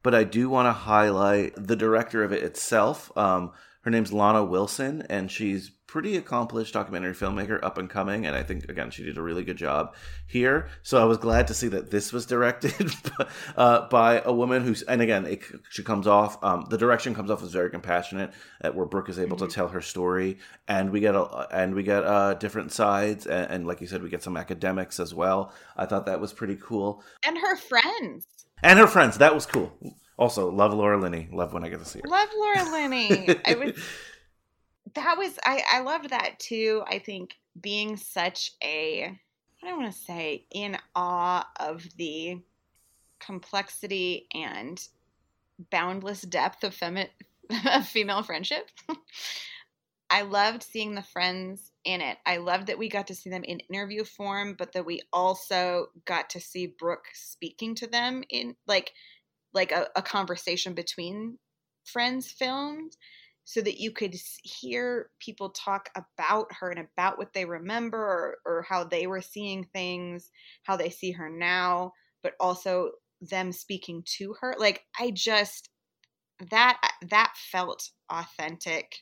[0.03, 3.15] but i do want to highlight the director of it itself.
[3.17, 8.36] Um, her name's lana wilson and she's pretty accomplished documentary filmmaker up and coming and
[8.36, 9.95] i think again she did a really good job
[10.27, 10.67] here.
[10.84, 12.91] So i was glad to see that this was directed
[13.58, 17.31] uh, by a woman who's and again it, she comes off um, the direction comes
[17.31, 19.47] off as very compassionate at where brooke is able Mhm.
[19.47, 23.49] to tell her story and we get a and we get uh, different sides and,
[23.51, 25.53] and like you said we get some academics as well.
[25.77, 27.03] I thought that was pretty cool.
[27.25, 28.27] And her friends.
[28.62, 29.17] and her friends.
[29.19, 29.71] That was cool.
[30.17, 31.27] Also love laura linney.
[31.31, 32.10] Love when i get to see her.
[32.10, 33.36] Love Laura Linney.
[33.45, 33.71] I was
[34.93, 36.84] that was I I loved that too.
[36.88, 39.17] I think being such a
[39.63, 42.39] I want to say in awe of the
[43.19, 44.80] complexity and
[45.71, 47.10] boundless depth of femi-
[47.71, 48.69] of female friendship.
[50.10, 52.17] I loved seeing the friends in it.
[52.26, 55.88] I loved that we got to see them in interview form, but that we also
[56.06, 58.91] got to see Brooke speaking to them in like
[59.54, 61.39] like a, a conversation between
[61.86, 62.95] friends filmed
[63.45, 68.38] so that you could hear people talk about her and about what they remember or,
[68.45, 70.31] or how they were seeing things,
[70.63, 71.91] how they see her now,
[72.23, 72.89] but also
[73.21, 74.55] them speaking to her.
[74.58, 75.69] Like I just
[76.49, 78.97] that that felt authentic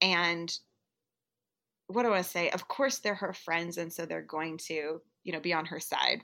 [0.00, 0.50] and
[1.88, 2.50] what do I say?
[2.50, 5.80] Of course they're her friends and so they're going to, you know, be on her
[5.80, 6.22] side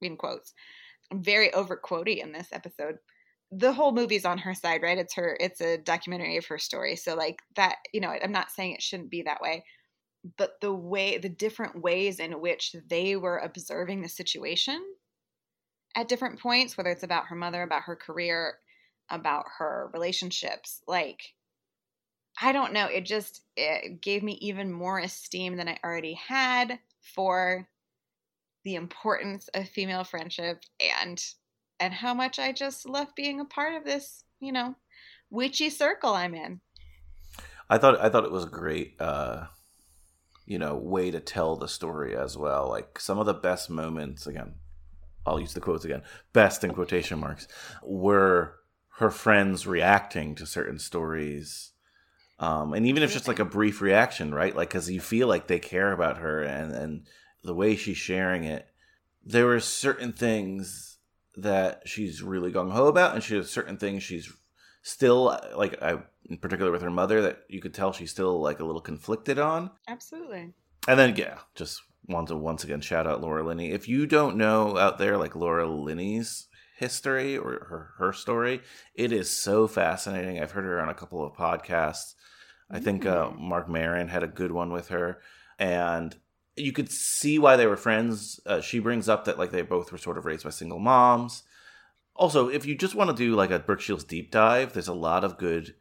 [0.00, 0.52] in quotes.
[1.10, 2.96] I'm very over quotey in this episode
[3.50, 4.98] the whole movie's on her side, right?
[4.98, 6.96] It's her it's a documentary of her story.
[6.96, 9.64] So like that, you know, I'm not saying it shouldn't be that way,
[10.36, 14.82] but the way the different ways in which they were observing the situation
[15.96, 18.58] at different points, whether it's about her mother, about her career,
[19.10, 21.34] about her relationships, like
[22.40, 26.78] I don't know, it just it gave me even more esteem than I already had
[27.14, 27.68] for
[28.64, 31.22] the importance of female friendship and
[31.80, 34.76] and how much I just love being a part of this, you know,
[35.30, 36.60] witchy circle I'm in.
[37.68, 39.46] I thought I thought it was a great uh
[40.46, 42.68] you know way to tell the story as well.
[42.68, 44.54] Like some of the best moments again,
[45.26, 46.02] I'll use the quotes again.
[46.32, 47.48] Best in quotation marks
[47.82, 48.56] were
[48.98, 51.72] her friends reacting to certain stories.
[52.38, 54.54] Um and even if just like a brief reaction, right?
[54.54, 57.06] Like cuz you feel like they care about her and and
[57.42, 58.68] the way she's sharing it.
[59.22, 60.93] There were certain things
[61.36, 64.32] that she's really gung ho about and she has certain things she's
[64.82, 68.60] still like I in particular with her mother that you could tell she's still like
[68.60, 69.70] a little conflicted on.
[69.88, 70.52] Absolutely.
[70.86, 73.72] And then yeah, just want to once again shout out Laura Linney.
[73.72, 78.60] If you don't know out there like Laura Linney's history or her her story,
[78.94, 80.40] it is so fascinating.
[80.40, 82.14] I've heard her on a couple of podcasts.
[82.70, 83.38] I think uh, Mm.
[83.40, 85.20] Marc Maron had a good one with her,
[85.58, 86.16] and
[86.56, 88.40] you could see why they were friends.
[88.46, 91.42] Uh, she brings up that like they both were sort of raised by single moms.
[92.16, 94.94] Also, if you just want to do like a Brooke Shields deep dive, there's a
[94.94, 95.74] lot of good.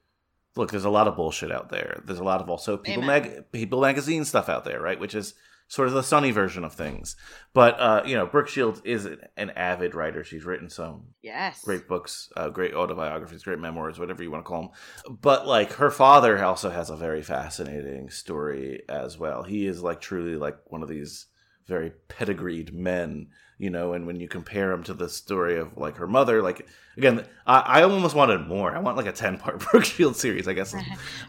[0.55, 2.01] Look, there's a lot of bullshit out there.
[2.05, 3.23] There's a lot of also people Amen.
[3.23, 4.99] mag people magazine stuff out there, right?
[4.99, 5.36] Which is
[5.73, 7.15] sort of the sunny version of things.
[7.53, 9.05] But uh, you know, Brooke Shields is
[9.38, 10.23] an, avid writer.
[10.23, 11.63] She's written some Yes.
[11.63, 15.17] great books, uh, great autobiographies, great memoirs, whatever you want to call them.
[15.21, 19.41] But like her father also has a very fascinating story as well.
[19.43, 21.25] He is like truly like one of these
[21.65, 23.93] very pedigreed men, you know.
[23.93, 27.59] And when you compare him to the story of like her mother, like again, I,
[27.79, 28.75] I almost wanted more.
[28.75, 30.47] I want like a ten part Brooke Shields series.
[30.47, 30.73] I guess.
[30.73, 30.83] is-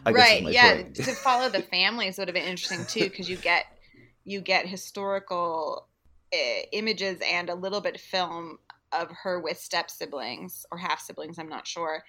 [0.05, 0.43] I guess right.
[0.43, 0.83] my Yeah.
[0.93, 3.65] to follow the families would have been interesting too, because you get
[4.25, 5.87] you get historical
[6.33, 8.57] uh, images and a little bit of film
[8.91, 11.39] of her with step siblings or half siblings.
[11.39, 12.03] I'm not sure.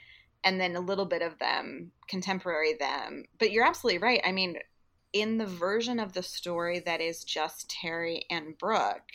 [0.44, 3.24] And then a little bit of them, contemporary them.
[3.38, 4.20] But you're absolutely right.
[4.24, 4.56] I mean,
[5.12, 9.12] in the version of the story that is just Terry and Brooke,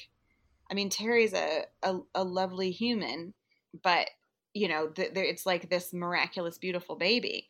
[0.69, 3.33] I mean, Terry's a, a, a lovely human,
[3.83, 4.09] but
[4.53, 7.47] you know, th- th- it's like this miraculous, beautiful baby.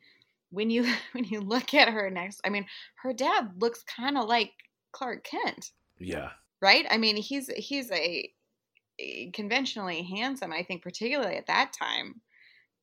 [0.49, 0.83] When you
[1.13, 2.65] when you look at her next, I mean,
[3.03, 4.51] her dad looks kind of like
[4.91, 5.71] Clark Kent.
[5.99, 6.29] Yeah.
[6.61, 6.85] Right.
[6.89, 8.29] I mean, he's he's a,
[8.99, 10.51] a conventionally handsome.
[10.51, 12.21] I think, particularly at that time,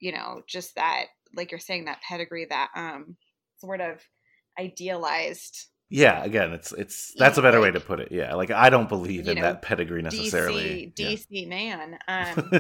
[0.01, 3.17] you know, just that, like you're saying, that pedigree, that um,
[3.61, 4.01] sort of
[4.59, 8.13] idealized yeah, again, it's it's that's a better like, way to put it.
[8.13, 10.93] Yeah, like I don't believe in know, that pedigree necessarily.
[10.95, 11.45] DC, yeah.
[11.45, 11.99] DC man.
[12.07, 12.51] Um,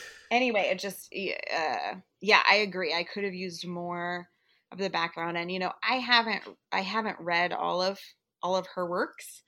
[0.30, 2.94] anyway, it just uh, yeah, I agree.
[2.94, 4.28] I could have used more
[4.70, 7.98] of the background, and you know, I haven't I haven't read all of
[8.42, 9.42] all of her works.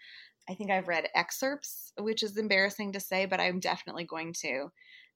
[0.48, 4.70] I think I've read excerpts, which is embarrassing to say, but I'm definitely going to.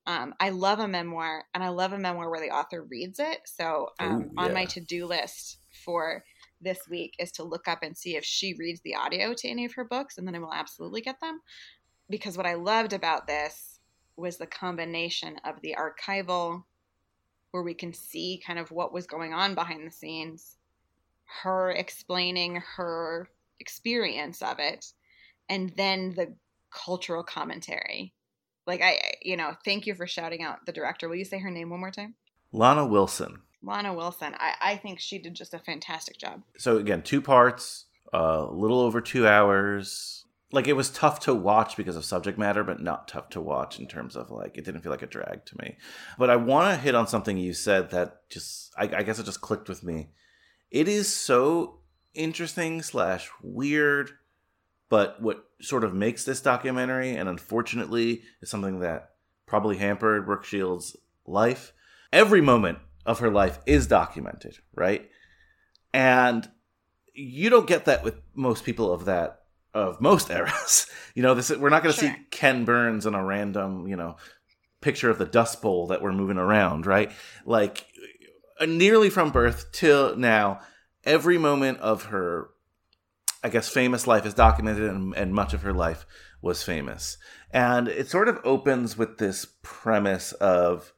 [0.06, 3.40] Um, I love a memoir, and I love a memoir where the author reads it.
[3.44, 4.42] So um, Ooh, yeah.
[4.42, 6.24] on my to do list for
[6.60, 9.66] this week is to look up and see if she reads the audio to any
[9.66, 11.40] of her books, and then I will absolutely get them.
[12.08, 13.80] Because what I loved about this
[14.16, 16.64] was the combination of the archival,
[17.50, 20.56] where we can see kind of what was going on behind the scenes,
[21.42, 23.28] her explaining her
[23.60, 24.86] experience of it,
[25.48, 26.34] and then the
[26.70, 28.14] cultural commentary.
[28.66, 31.08] Like, I, you know, thank you for shouting out the director.
[31.08, 32.14] Will you say her name one more time?
[32.52, 33.40] Lana Wilson.
[33.62, 34.34] Lana Wilson.
[34.38, 36.42] I, I think she did just a fantastic job.
[36.58, 40.24] So again, two parts, a uh, little over two hours.
[40.50, 43.78] Like it was tough to watch because of subject matter, but not tough to watch
[43.78, 45.76] in terms of like it didn't feel like a drag to me.
[46.18, 49.26] But I want to hit on something you said that just I, I guess it
[49.26, 50.10] just clicked with me.
[50.70, 51.77] It is so
[52.14, 54.10] interesting slash weird,
[54.88, 59.10] but what sort of makes this documentary, and unfortunately, is something that
[59.46, 61.72] probably hampered Brooke Shields' life.
[62.12, 65.08] Every moment of her life is documented, right?
[65.92, 66.48] And
[67.14, 69.42] you don't get that with most people of that
[69.74, 70.86] of most eras.
[71.14, 72.10] you know, this we're not going to sure.
[72.10, 74.16] see Ken Burns in a random, you know,
[74.80, 77.10] picture of the Dust Bowl that we're moving around, right?
[77.44, 77.86] Like
[78.66, 80.60] nearly from birth till now,
[81.08, 82.50] every moment of her
[83.42, 86.06] I guess famous life is documented and, and much of her life
[86.42, 87.18] was famous.
[87.52, 90.92] And it sort of opens with this premise of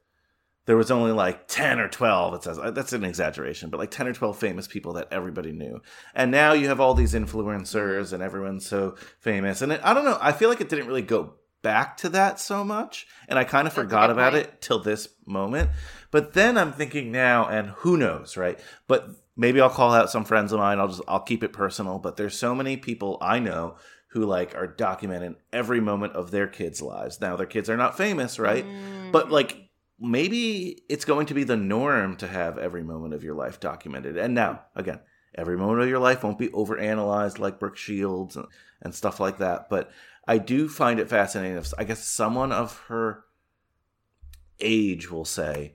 [0.66, 3.90] there was only like 10 or 12 it says uh, that's an exaggeration but like
[3.90, 5.80] 10 or 12 famous people that everybody knew
[6.14, 10.04] and now you have all these influencers and everyone's so famous and it, i don't
[10.04, 13.42] know i feel like it didn't really go back to that so much and i
[13.42, 14.46] kind of that's forgot about point.
[14.46, 15.70] it till this moment
[16.12, 20.24] but then i'm thinking now and who knows right but maybe i'll call out some
[20.24, 23.38] friends of mine i'll just i'll keep it personal but there's so many people i
[23.38, 23.76] know
[24.08, 27.96] who like are documenting every moment of their kids lives now their kids are not
[27.96, 29.12] famous right mm.
[29.12, 33.34] but like maybe it's going to be the norm to have every moment of your
[33.34, 34.16] life documented.
[34.16, 35.00] And now, again,
[35.34, 38.46] every moment of your life won't be overanalyzed like Brooke Shields and,
[38.80, 39.68] and stuff like that.
[39.68, 39.90] But
[40.26, 41.58] I do find it fascinating.
[41.58, 43.24] If I guess someone of her
[44.58, 45.74] age will say,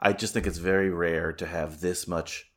[0.00, 2.49] I just think it's very rare to have this much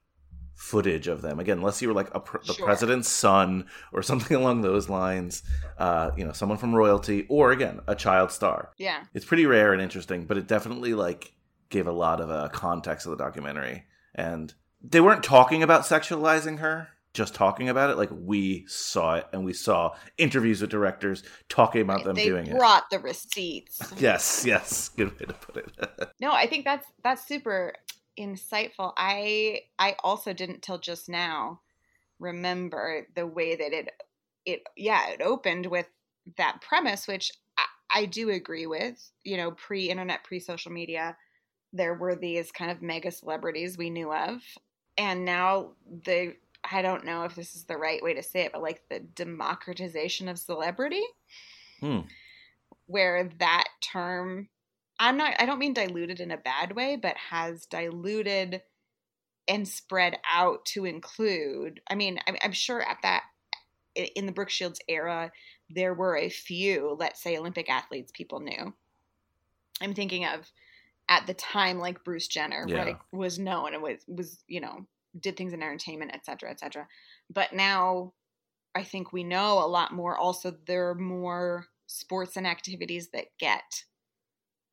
[0.55, 1.39] footage of them.
[1.39, 2.65] Again unless you were like a the sure.
[2.65, 5.43] president's son or something along those lines
[5.77, 8.71] uh you know someone from royalty or again a child star.
[8.77, 9.03] Yeah.
[9.13, 11.33] It's pretty rare and interesting but it definitely like
[11.69, 13.85] gave a lot of uh, context of the documentary.
[14.13, 17.97] And they weren't talking about sexualizing her just talking about it.
[17.97, 22.05] Like we saw it and we saw interviews with directors talking about right.
[22.05, 22.57] them they doing it.
[22.57, 23.81] brought the receipts.
[23.99, 24.89] Yes yes.
[24.89, 26.09] Good way to put it.
[26.19, 27.73] No i think that's that's super
[28.19, 28.93] insightful.
[28.97, 31.61] I I also didn't till just now
[32.19, 33.89] remember the way that it
[34.45, 35.87] it yeah it opened with
[36.37, 39.11] that premise, which I, I do agree with.
[39.23, 41.17] You know, pre-internet, pre-social media,
[41.73, 44.41] there were these kind of mega celebrities we knew of,
[44.97, 45.71] and now
[46.05, 46.35] the
[46.71, 48.99] I don't know if this is the right way to say it, but like the
[48.99, 51.03] democratization of celebrity,
[51.81, 52.01] hmm.
[52.85, 54.47] where that term
[55.03, 58.61] I'm not I don't mean diluted in a bad way, but has diluted
[59.49, 61.81] and spread out to include.
[61.89, 63.23] I mean, I'm, I'm sure at that
[63.95, 65.31] in the Brooke Shields era,
[65.69, 68.73] there were a few, let's say, Olympic athletes people knew.
[69.81, 70.49] I'm thinking of
[71.09, 72.77] at the time, like Bruce Jenner, yeah.
[72.77, 74.85] right, was known and was was you know
[75.19, 76.87] did things in entertainment, et cetera, et cetera.
[77.29, 78.13] But now,
[78.73, 80.17] I think we know a lot more.
[80.17, 83.83] Also, there are more sports and activities that get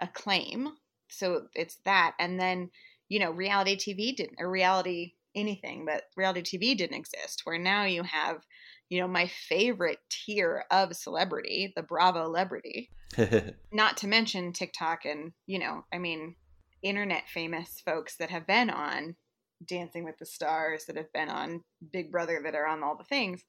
[0.00, 0.68] acclaim.
[1.08, 2.14] So it's that.
[2.18, 2.70] And then,
[3.08, 7.84] you know, reality TV didn't, or reality anything, but reality TV didn't exist, where now
[7.84, 8.42] you have,
[8.88, 12.90] you know, my favorite tier of celebrity, the Bravo celebrity.
[13.72, 16.36] Not to mention TikTok and, you know, I mean,
[16.82, 19.16] internet famous folks that have been on
[19.64, 21.62] Dancing with the Stars, that have been on
[21.92, 23.42] Big Brother, that are on all the things.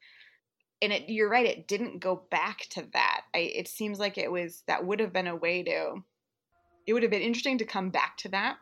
[0.81, 3.21] and it, you're right, it didn't go back to that.
[3.33, 6.03] I, it seems like it was that would have been a way to.
[6.91, 8.57] It would have been interesting to come back to that.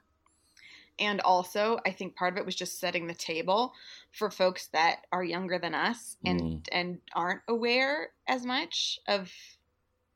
[1.00, 3.72] And also i think part of it was just setting the table
[4.12, 6.68] for folks that are younger than us and mm.
[6.74, 9.32] and aren't aware as much of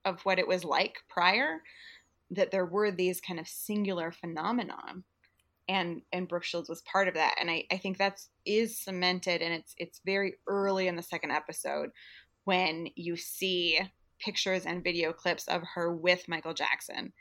[0.04, 1.62] of what it was like prior
[2.36, 5.04] that there were these kind of singular phenomenon.
[5.70, 7.36] And and Brooke Shields was part of that.
[7.40, 11.32] And I, I think that's is cemented and it's it's very early in the second
[11.32, 11.92] episode
[12.44, 13.80] when you see
[14.20, 17.14] pictures and video clips of her with Michael Jackson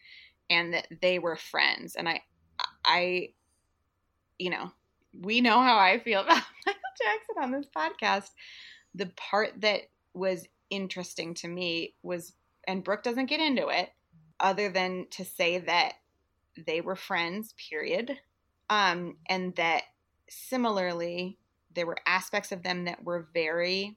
[0.53, 2.23] and that they were friends and I
[2.85, 3.31] I
[4.43, 4.73] you know,
[5.19, 8.31] we know how I feel about Michael Jackson on this podcast.
[8.95, 9.83] The part that
[10.15, 12.33] was interesting to me was,
[12.67, 13.91] and Brooke doesn't get into it,
[14.41, 15.95] other than to say that
[16.67, 18.19] they were friends, period.
[18.69, 19.85] Um, and that
[20.29, 21.39] similarly,
[21.75, 23.97] there were aspects of them that were very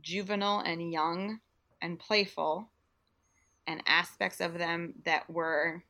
[0.00, 1.40] juvenile and young
[1.82, 2.70] and playful,
[3.68, 5.84] and aspects of them that were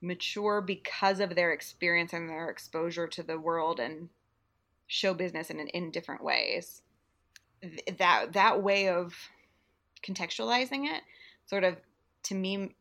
[0.00, 4.08] mature because of their experience and their exposure to the world and
[4.86, 6.82] show business in, in different ways.
[7.98, 9.14] That that way of
[10.06, 11.02] contextualizing it
[11.46, 11.76] sort of
[12.24, 12.74] to me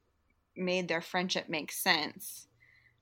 [0.56, 2.48] made their friendship make sense.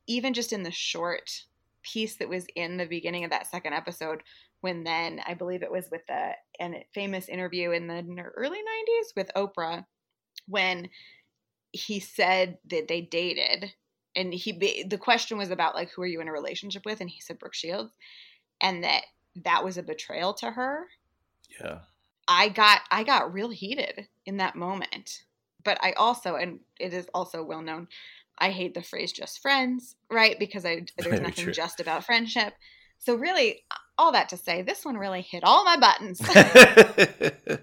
[0.07, 1.43] Even just in the short
[1.83, 4.21] piece that was in the beginning of that second episode
[4.61, 8.03] when then I believe it was with the and famous interview in the
[8.35, 9.85] early 90s with Oprah
[10.47, 10.89] when
[11.71, 13.73] he said that they dated
[14.15, 17.01] and he the question was about like who are you in a relationship with?
[17.01, 17.91] And he said brooke shields
[18.59, 19.03] and that
[19.43, 20.85] that was a betrayal to her.
[21.61, 21.79] Yeah.
[22.27, 25.23] I got i got real heated in that moment.
[25.63, 27.87] But i also and it is also well known
[28.37, 30.37] i hate the phrase just friends right?
[30.37, 31.53] Because i there's Very nothing true.
[31.53, 32.53] just about friendship.
[32.99, 33.63] So really
[33.97, 36.21] all that to say this one really hit all my buttons.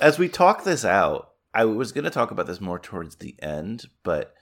[0.00, 3.34] As we talk this out i was going to talk about this more towards the
[3.40, 4.34] end but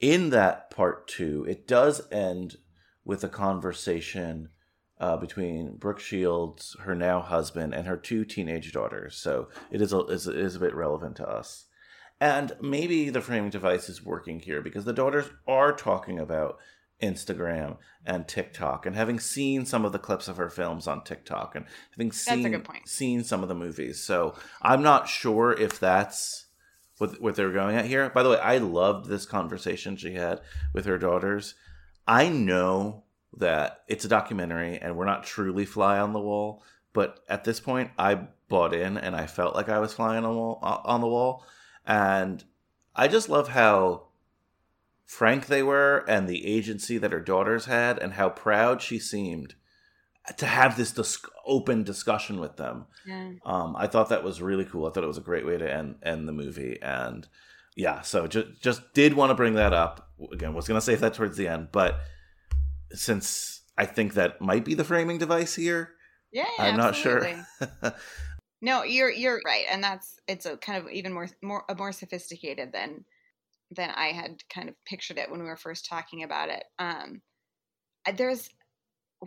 [0.00, 2.56] in that part two, it does end
[3.04, 4.50] with a conversation
[4.98, 9.16] uh, between Brooke Shields, her now husband, and her two teenage daughters.
[9.16, 11.66] So it is a, is, is a bit relevant to us.
[12.18, 16.58] And maybe the framing device is working here because the daughters are talking about
[17.02, 21.54] Instagram and TikTok and having seen some of the clips of her films on TikTok
[21.54, 22.42] and having seen
[22.86, 24.02] seen some of the movies.
[24.02, 26.46] So I'm not sure if that's
[26.98, 28.08] what what they're going at here.
[28.10, 30.40] By the way, I loved this conversation she had
[30.72, 31.54] with her daughters.
[32.06, 33.04] I know
[33.36, 37.60] that it's a documentary and we're not truly fly on the wall, but at this
[37.60, 41.00] point, I bought in and I felt like I was flying on the wall, on
[41.00, 41.44] the wall,
[41.86, 42.42] and
[42.94, 44.05] I just love how
[45.06, 49.54] frank they were and the agency that her daughters had and how proud she seemed
[50.36, 52.86] to have this dis- open discussion with them.
[53.06, 53.32] Yeah.
[53.44, 54.86] Um, I thought that was really cool.
[54.86, 57.26] I thought it was a great way to end end the movie, and
[57.76, 60.10] yeah, so just just did want to bring that up.
[60.32, 62.00] Again, was going to save that towards the end, but
[62.92, 65.92] since I think that might be the framing device here,
[66.32, 67.36] yeah, I'm absolutely.
[67.60, 67.94] not sure.
[68.62, 71.92] no, you're you're right, and that's it's a kind of even more more a more
[71.92, 73.04] sophisticated than
[73.70, 76.64] than I had kind of pictured it when we were first talking about it.
[76.78, 77.22] Um,
[78.16, 78.48] there's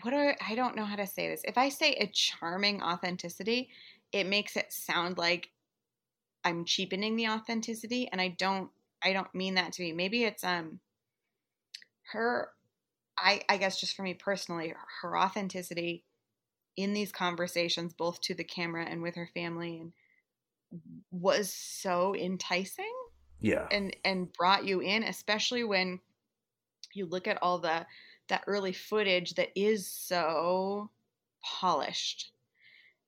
[0.02, 1.42] what I, I don't know how to say this.
[1.44, 3.70] If I say a charming authenticity,
[4.12, 5.50] it makes it sound like
[6.44, 8.70] I'm cheapening the authenticity and I don't
[9.04, 9.92] I don't mean that to be.
[9.92, 10.80] Maybe it's um
[12.12, 12.50] her
[13.18, 16.06] I I guess just for me personally, her authenticity
[16.78, 19.92] in these conversations both to the camera and with her family and
[21.12, 22.94] was so enticing.
[23.42, 23.68] Yeah.
[23.72, 26.00] And and brought you in especially when
[26.94, 27.86] you look at all the
[28.28, 30.90] that early footage that is so
[31.44, 32.32] polished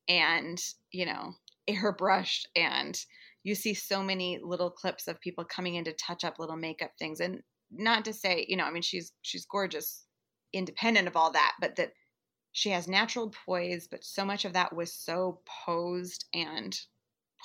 [0.07, 0.61] and
[0.91, 1.33] you know
[1.69, 3.05] airbrushed and
[3.43, 6.91] you see so many little clips of people coming in to touch up little makeup
[6.97, 10.05] things and not to say you know i mean she's she's gorgeous
[10.53, 11.93] independent of all that but that
[12.51, 16.77] she has natural poise but so much of that was so posed and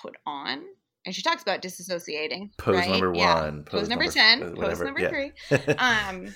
[0.00, 0.64] put on
[1.06, 2.90] and she talks about disassociating pose right?
[2.90, 3.42] number yeah.
[3.42, 5.08] one pose, pose number, number 10 uh, pose number yeah.
[5.08, 5.32] three
[5.78, 6.34] um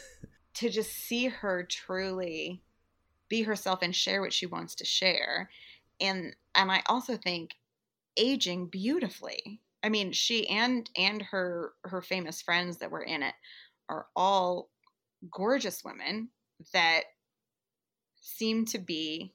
[0.55, 2.63] to just see her truly
[3.29, 5.51] be herself and share what she wants to share
[6.01, 7.51] and and i also think
[8.17, 13.35] aging beautifully i mean she and and her her famous friends that were in it
[13.89, 14.71] are all
[15.31, 16.29] gorgeous women
[16.73, 17.03] that
[18.21, 19.33] seem to be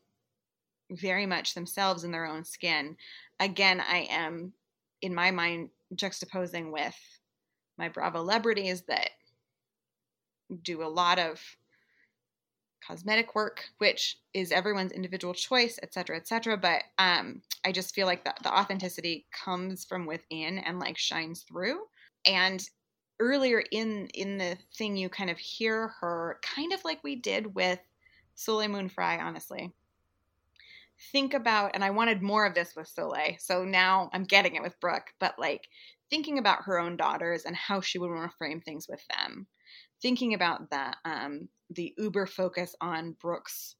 [0.92, 2.96] very much themselves in their own skin
[3.40, 4.54] again i am
[5.02, 6.96] in my mind juxtaposing with
[7.78, 9.10] my bravo celebrities that
[10.64, 11.42] do a lot of
[12.86, 16.56] cosmetic work, which is everyone's individual choice, et cetera, et cetera.
[16.56, 21.42] But um, I just feel like the, the authenticity comes from within and like shines
[21.42, 21.80] through.
[22.26, 22.68] And
[23.20, 27.56] earlier in in the thing, you kind of hear her kind of like we did
[27.56, 27.80] with
[28.36, 29.72] Soleil Moon Frye, honestly.
[31.12, 34.62] Think about, and I wanted more of this with Soleil, so now I'm getting it
[34.62, 35.68] with Brooke, but like
[36.10, 39.48] thinking about her own daughters and how she would want to frame things with them
[40.02, 43.76] thinking about that um, the uber focus on Brooke's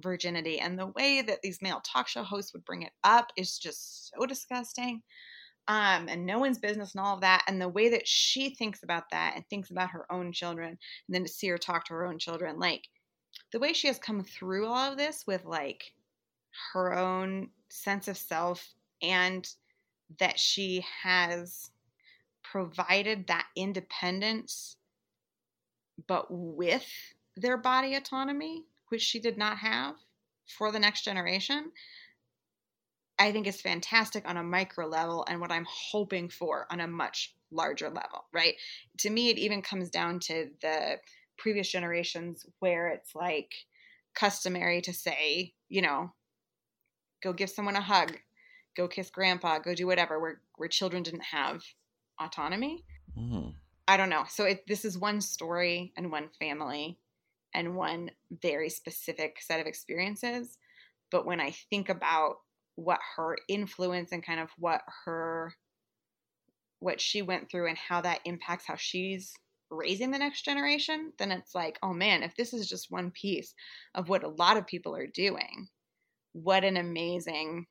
[0.00, 3.58] virginity and the way that these male talk show hosts would bring it up is
[3.58, 5.02] just so disgusting.
[5.68, 7.42] Um, and no one's business and all of that.
[7.48, 10.78] And the way that she thinks about that and thinks about her own children, and
[11.14, 12.84] then to see her talk to her own children, like
[13.52, 15.82] the way she has come through all of this with like
[16.72, 19.48] her own sense of self and
[20.18, 21.70] that she has
[22.42, 24.76] provided that independence
[26.06, 26.86] but with
[27.36, 29.96] their body autonomy, which she did not have
[30.46, 31.72] for the next generation,
[33.18, 36.86] I think is fantastic on a micro level and what I'm hoping for on a
[36.86, 38.54] much larger level, right?
[38.98, 40.98] To me, it even comes down to the
[41.38, 43.54] previous generations where it's like
[44.14, 46.12] customary to say, you know,
[47.22, 48.16] go give someone a hug,
[48.76, 51.62] go kiss grandpa, go do whatever, where, where children didn't have
[52.20, 52.84] autonomy.
[53.18, 53.54] Mm.
[53.88, 54.24] I don't know.
[54.28, 56.98] So it, this is one story and one family
[57.54, 58.10] and one
[58.42, 60.58] very specific set of experiences.
[61.10, 62.36] But when I think about
[62.74, 65.54] what her influence and kind of what her
[66.80, 69.32] what she went through and how that impacts how she's
[69.70, 73.54] raising the next generation, then it's like, oh man, if this is just one piece
[73.94, 75.68] of what a lot of people are doing,
[76.42, 77.66] what an amazing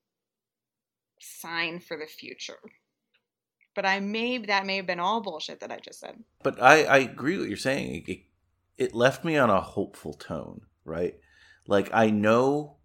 [1.19, 2.59] sign for the future.
[3.75, 6.23] But I may that may have been all bullshit that I just said.
[6.43, 8.05] But I I agree what you're saying.
[8.07, 8.19] It,
[8.77, 11.15] it left me on a hopeful tone, right?
[11.67, 12.77] Like I know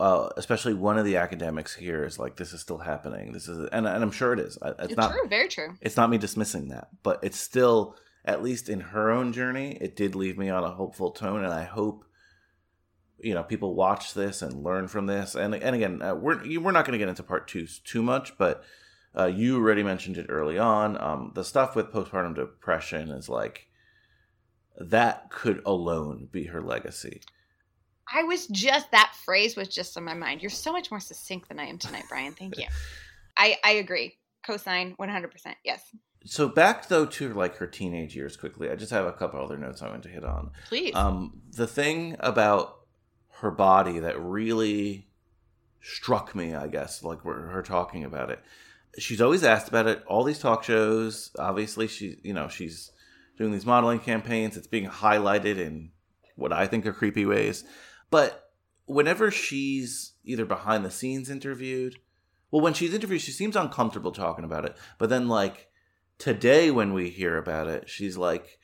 [0.00, 3.68] uh, especially one of the academics here is like this is still happening this is
[3.70, 6.18] and, and i'm sure it is it's, it's not true very true it's not me
[6.18, 7.94] dismissing that but it's still
[8.24, 11.54] at least in her own journey it did leave me on a hopeful tone and
[11.54, 12.04] i hope
[13.20, 16.72] you know people watch this and learn from this and and again uh, we're we're
[16.72, 18.62] not going to get into part two too much but
[19.16, 21.00] uh, you already mentioned it early on.
[21.00, 23.66] Um, the stuff with postpartum depression is like
[24.78, 27.22] that could alone be her legacy.
[28.12, 30.40] I was just that phrase was just on my mind.
[30.40, 32.32] You're so much more succinct than I am tonight, Brian.
[32.32, 32.66] Thank you.
[33.36, 34.16] I I agree.
[34.46, 35.54] Cosign 100%.
[35.64, 35.82] Yes.
[36.24, 38.70] So back though to like her teenage years quickly.
[38.70, 40.50] I just have a couple other notes I want to hit on.
[40.68, 40.94] Please.
[40.94, 42.77] Um the thing about
[43.40, 45.08] her body that really
[45.80, 48.40] struck me, I guess, like her talking about it,
[48.98, 50.02] she's always asked about it.
[50.06, 52.90] All these talk shows, obviously, she's, you know she's
[53.36, 54.56] doing these modeling campaigns.
[54.56, 55.90] It's being highlighted in
[56.34, 57.64] what I think are creepy ways.
[58.10, 58.50] But
[58.86, 61.96] whenever she's either behind the scenes interviewed,
[62.50, 64.76] well, when she's interviewed, she seems uncomfortable talking about it.
[64.98, 65.68] But then, like
[66.18, 68.57] today, when we hear about it, she's like,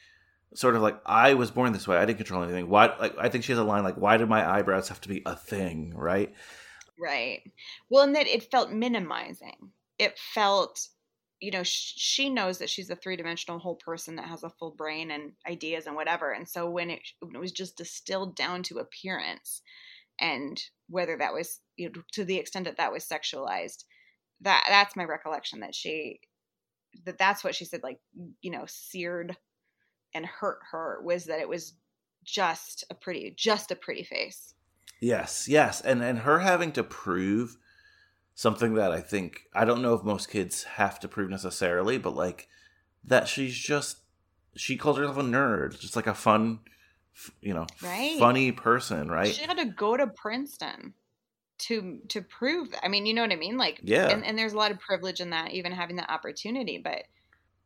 [0.55, 1.97] sort of like, "I was born this way.
[1.97, 2.95] I didn't control anything." Why?
[2.99, 5.23] Like, I think she has a line like, "Why did my eyebrows have to be
[5.27, 6.35] a thing?" Right?
[6.99, 7.43] Right.
[7.91, 10.89] Well, and that it felt minimizing it felt
[11.41, 14.73] you know sh- she knows that she's a three-dimensional whole person that has a full
[14.73, 18.63] brain and ideas and whatever and so when it, when it was just distilled down
[18.63, 19.63] to appearance
[20.21, 23.85] and whether that was you know to the extent that that was sexualized
[24.41, 26.21] that that's my recollection that she
[27.05, 27.99] that that's what she said like
[28.41, 29.37] you know seared
[30.15, 31.75] and hurt her was that it was
[32.25, 34.55] just a pretty just a pretty face
[35.01, 37.59] yes yes and and her having to prove
[38.35, 42.15] something that I think I don't know if most kids have to prove necessarily, but
[42.15, 42.49] like
[43.05, 43.99] that she's just
[44.57, 46.61] she calls herself a nerd, just like a fun,
[47.41, 48.19] you know, right.
[48.19, 49.35] funny person, right?
[49.35, 50.95] She had to go to Princeton
[51.59, 52.85] to to prove that.
[52.85, 53.57] I mean, you know what I mean?
[53.57, 54.09] Like, yeah.
[54.09, 56.81] And, and there's a lot of privilege in that, even having that opportunity.
[56.83, 57.05] But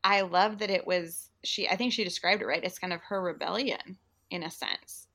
[0.05, 1.69] I love that it was she.
[1.69, 2.63] I think she described it right.
[2.63, 3.99] It's kind of her rebellion
[4.31, 5.09] in a sense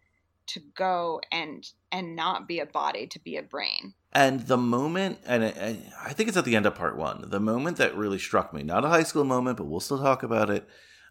[0.48, 5.18] to go and and not be a body to be a brain and the moment
[5.26, 8.54] and i think it's at the end of part one the moment that really struck
[8.54, 10.68] me not a high school moment but we'll still talk about it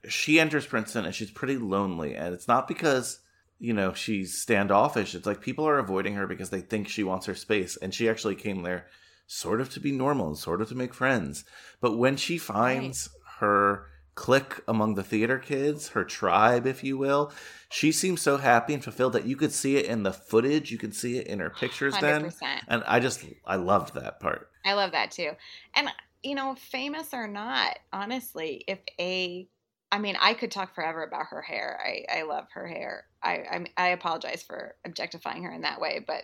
[0.07, 3.21] she enters princeton and she's pretty lonely and it's not because
[3.59, 7.27] you know she's standoffish it's like people are avoiding her because they think she wants
[7.27, 8.87] her space and she actually came there
[9.27, 11.45] sort of to be normal and sort of to make friends
[11.81, 13.22] but when she finds right.
[13.43, 17.33] Her clique among the theater kids, her tribe, if you will.
[17.71, 20.71] She seems so happy and fulfilled that you could see it in the footage.
[20.71, 22.01] You could see it in her pictures 100%.
[22.01, 22.33] then.
[22.69, 24.51] And I just, I loved that part.
[24.65, 25.31] I love that too.
[25.75, 25.89] And,
[26.23, 29.49] you know, famous or not, honestly, if a
[29.91, 31.79] I mean, I could talk forever about her hair.
[31.85, 33.05] I, I love her hair.
[33.23, 36.23] I, I I apologize for objectifying her in that way, but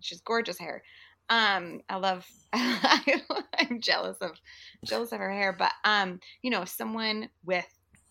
[0.00, 0.82] she's gorgeous hair.
[1.30, 2.26] Um, I love.
[2.52, 4.32] I'm jealous of
[4.84, 7.66] jealous of her hair, but um, you know, someone with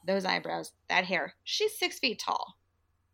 [0.07, 2.55] those eyebrows, that hair, she's six feet tall,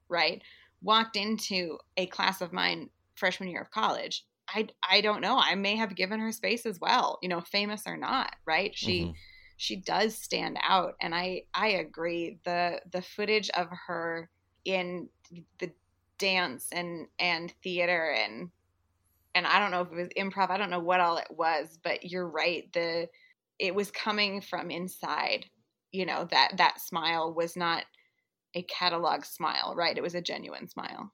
[0.07, 0.41] right?
[0.81, 4.23] Walked into a class of mine freshman year of college.
[4.47, 5.37] I I don't know.
[5.37, 8.71] I may have given her space as well, you know, famous or not, right?
[8.73, 9.01] She.
[9.01, 9.11] Mm-hmm
[9.57, 14.29] she does stand out and i i agree the the footage of her
[14.65, 15.07] in
[15.59, 15.71] the
[16.17, 18.49] dance and and theater and
[19.35, 21.77] and i don't know if it was improv i don't know what all it was
[21.83, 23.07] but you're right the
[23.59, 25.45] it was coming from inside
[25.91, 27.83] you know that that smile was not
[28.55, 31.11] a catalog smile right it was a genuine smile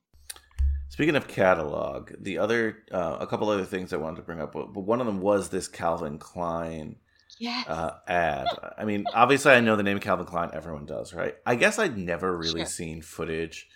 [0.92, 4.52] Speaking of catalog, the other uh, a couple other things I wanted to bring up,
[4.52, 6.98] but one of them was this Calvin Klein
[7.40, 7.66] yes.
[7.66, 8.48] uh, ad.
[8.78, 10.50] I mean, obviously, I know the name of Calvin Klein.
[10.52, 11.36] Everyone does, right?
[11.46, 12.66] I guess I'd never really sure.
[12.66, 13.70] seen footage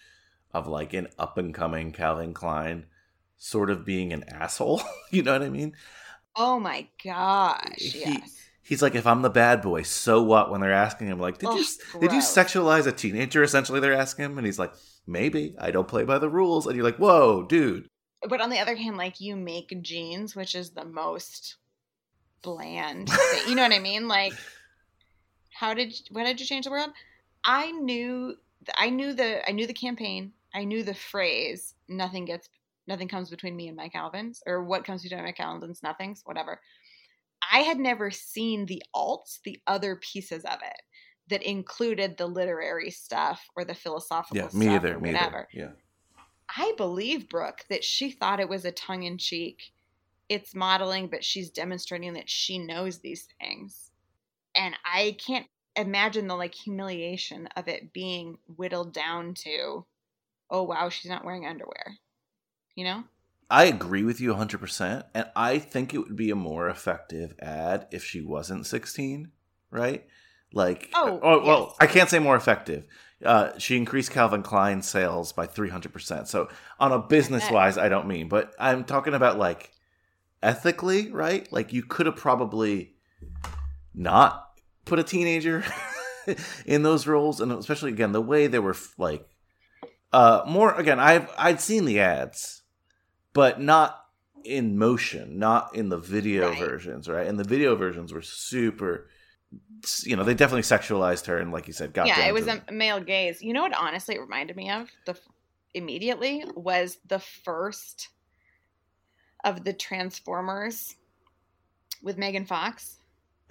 [0.53, 2.87] of like an up and coming Calvin Klein
[3.37, 4.81] sort of being an asshole.
[5.11, 5.73] you know what I mean?
[6.35, 7.77] Oh my gosh!
[7.77, 8.41] He, yes.
[8.61, 10.49] He's like, if I'm the bad boy, so what?
[10.49, 12.01] When they're asking him, like, did oh, you gross.
[12.01, 13.43] did you sexualize a teenager?
[13.43, 14.73] Essentially, they're asking him, and he's like,
[15.07, 16.65] maybe I don't play by the rules.
[16.65, 17.87] And you're like, whoa, dude.
[18.27, 21.57] But on the other hand, like you make jeans, which is the most
[22.41, 23.09] bland.
[23.47, 24.07] you know what I mean?
[24.07, 24.33] Like,
[25.51, 26.91] how did what did you change the world?
[27.43, 28.35] I knew
[28.77, 30.33] I knew the I knew the campaign.
[30.53, 32.49] I knew the phrase "nothing gets
[32.87, 36.59] nothing comes between me and my Calvins" or "what comes between my Calvins, nothing's whatever."
[37.51, 40.81] I had never seen the alts, the other pieces of it
[41.29, 44.53] that included the literary stuff or the philosophical stuff.
[44.53, 45.47] yeah, me stuff either, or whatever.
[45.53, 45.71] Yeah.
[46.57, 49.73] I believe Brooke that she thought it was a tongue in cheek
[50.29, 53.91] it's modeling, but she's demonstrating that she knows these things.
[54.55, 59.85] And I can't imagine the like humiliation of it being whittled down to,
[60.49, 61.97] oh wow, she's not wearing underwear.
[62.75, 63.03] You know?
[63.49, 65.03] I agree with you 100%.
[65.13, 69.31] And I think it would be a more effective ad if she wasn't 16,
[69.71, 70.05] right?
[70.53, 71.47] Like, oh, oh yes.
[71.47, 72.85] well, I can't say more effective.
[73.23, 76.27] Uh, she increased Calvin Klein sales by 300%.
[76.27, 76.49] So,
[76.79, 79.71] on a business wise, I don't mean, but I'm talking about like
[80.45, 81.51] ethically, right?
[81.51, 82.93] Like you could have probably
[83.93, 84.51] not
[84.85, 85.63] put a teenager
[86.65, 89.27] in those roles, and especially again the way they were like
[90.13, 90.99] uh more again.
[90.99, 92.61] I've I'd seen the ads,
[93.35, 94.05] but not
[94.45, 96.57] in motion, not in the video right.
[96.57, 97.27] versions, right?
[97.27, 99.09] And the video versions were super.
[100.03, 102.63] You know, they definitely sexualized her, and like you said, got yeah, it was a
[102.71, 103.41] male gaze.
[103.41, 103.75] You know what?
[103.77, 105.19] Honestly, it reminded me of the
[105.73, 108.09] immediately was the first
[109.43, 110.95] of the Transformers
[112.01, 112.97] with Megan Fox.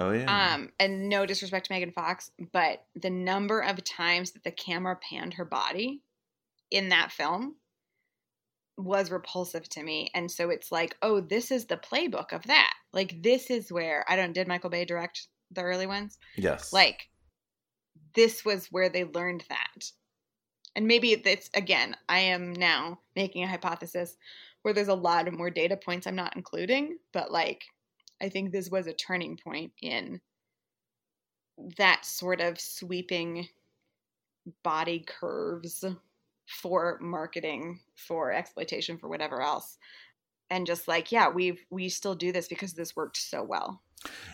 [0.01, 0.55] Oh yeah.
[0.55, 4.97] Um, and no disrespect to Megan Fox, but the number of times that the camera
[4.97, 6.01] panned her body
[6.71, 7.57] in that film
[8.77, 10.11] was repulsive to me.
[10.15, 12.75] And so it's like, oh, this is the playbook of that.
[12.93, 16.19] Like this is where I don't did Michael Bay direct the early ones?
[16.37, 16.73] Yes.
[16.73, 17.09] Like
[18.15, 19.91] this was where they learned that.
[20.77, 24.17] And maybe it's again, I am now making a hypothesis
[24.63, 27.65] where there's a lot of more data points I'm not including, but like
[28.21, 30.21] I think this was a turning point in
[31.77, 33.47] that sort of sweeping
[34.63, 35.85] body curves
[36.47, 39.79] for marketing, for exploitation, for whatever else.
[40.51, 43.83] And just like, yeah, we've we still do this because this worked so well.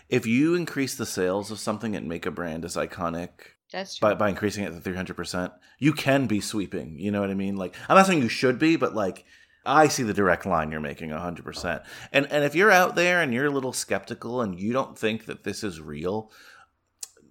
[0.09, 3.29] If you increase the sales of something and make a brand as iconic
[3.71, 4.09] that's true.
[4.09, 6.99] By, by increasing it to 300%, you can be sweeping.
[6.99, 7.55] You know what I mean?
[7.55, 9.25] Like, I'm not saying you should be, but like,
[9.65, 11.83] I see the direct line you're making 100%.
[12.11, 15.25] And and if you're out there and you're a little skeptical and you don't think
[15.25, 16.31] that this is real,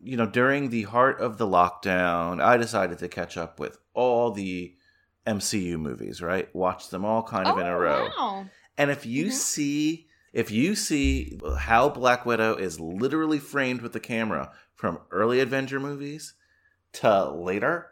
[0.03, 4.31] you know, during the heart of the lockdown, I decided to catch up with all
[4.31, 4.75] the
[5.27, 6.53] MCU movies, right?
[6.55, 8.09] Watch them all kind of oh, in a row.
[8.17, 8.47] Wow.
[8.79, 9.35] And if you mm-hmm.
[9.35, 15.41] see if you see how Black Widow is literally framed with the camera from early
[15.41, 16.35] Avenger movies
[16.95, 17.89] to later,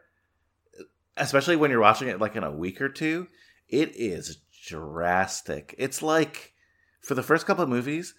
[1.16, 3.26] especially when you're watching it like in a week or two,
[3.68, 5.74] it is drastic.
[5.78, 6.54] It's like
[7.00, 8.14] for the first couple of movies,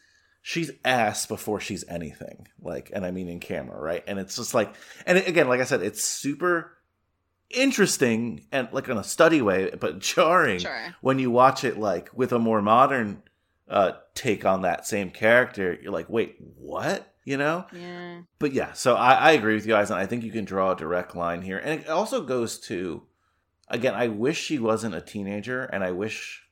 [0.49, 2.47] she's ass before she's anything.
[2.59, 4.03] Like, and I mean in camera, right?
[4.07, 4.73] And it's just like,
[5.05, 6.75] and again, like I said, it's super
[7.51, 10.95] interesting and like in a study way, but jarring sure.
[11.01, 13.21] when you watch it like with a more modern
[13.67, 15.77] uh, take on that same character.
[15.79, 17.13] You're like, wait, what?
[17.25, 17.67] You know?
[17.71, 18.21] Yeah.
[18.39, 20.71] But yeah, so I, I agree with you guys, and I think you can draw
[20.71, 23.03] a direct line here, and it also goes to
[23.67, 26.48] again, I wish she wasn't a teenager, and I wish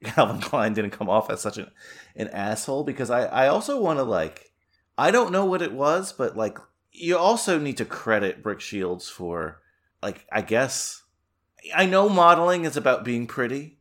[0.04, 1.70] Calvin Klein didn't come off as such an,
[2.16, 4.52] an asshole because I, I also want to like
[4.96, 6.58] I don't know what it was, but like
[6.92, 9.60] you also need to credit Brooke Shields for,
[10.02, 11.04] like, I guess,
[11.74, 13.78] I know modeling is about being pretty,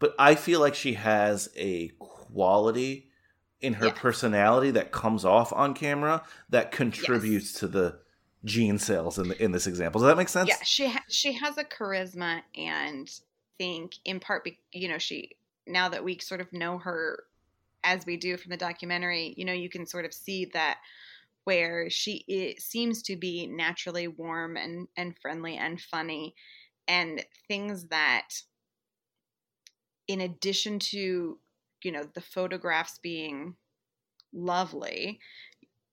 [0.00, 3.10] but I feel like she has a quality
[3.60, 3.92] in her Yeah.
[3.94, 7.60] personality that comes off on camera that contributes Yes.
[7.60, 8.00] to the
[8.44, 10.00] jean sales in the, in this example.
[10.00, 10.48] Does that make sense?
[10.48, 13.08] Yeah, she ha- she has a charisma, and
[13.56, 15.36] think in part, be- you know, she
[15.68, 17.24] now that we sort of know her
[17.84, 20.78] as we do from the documentary, you know, you can sort of see that
[21.44, 26.34] where she seems to be naturally warm and and friendly and funny,
[26.86, 28.28] and things that,
[30.08, 31.38] in addition to
[31.82, 33.54] you know the photographs being
[34.34, 35.20] lovely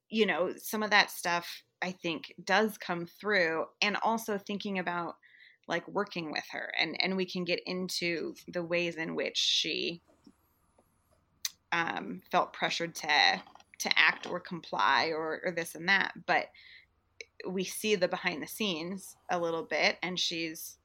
[0.09, 3.65] you know some of that stuff i think does come through.
[3.82, 5.15] And also thinking about
[5.68, 10.01] like working with her and and we can get into the ways in which she
[11.72, 13.41] um, felt pressured to
[13.80, 16.47] to act or comply or, or this and that but
[17.47, 20.78] we see the behind the scenes a little bit and she's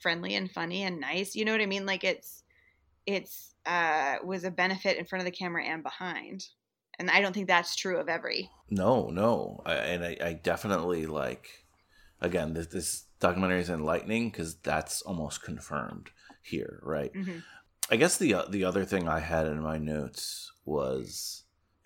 [0.00, 2.42] friendly and funny and nice you know what i mean like it's
[3.06, 6.48] it's uh was a benefit in front of the camera and behind
[6.98, 11.04] and i don't think that's true of every No, no, I, and I, I definitely
[11.04, 11.66] like.
[12.22, 16.10] Again, this, this documentary is enlightening because that's almost confirmed
[16.42, 17.12] here, right?
[17.14, 17.42] Mhm.
[17.90, 21.44] I guess the uh, the other thing I had in my notes was,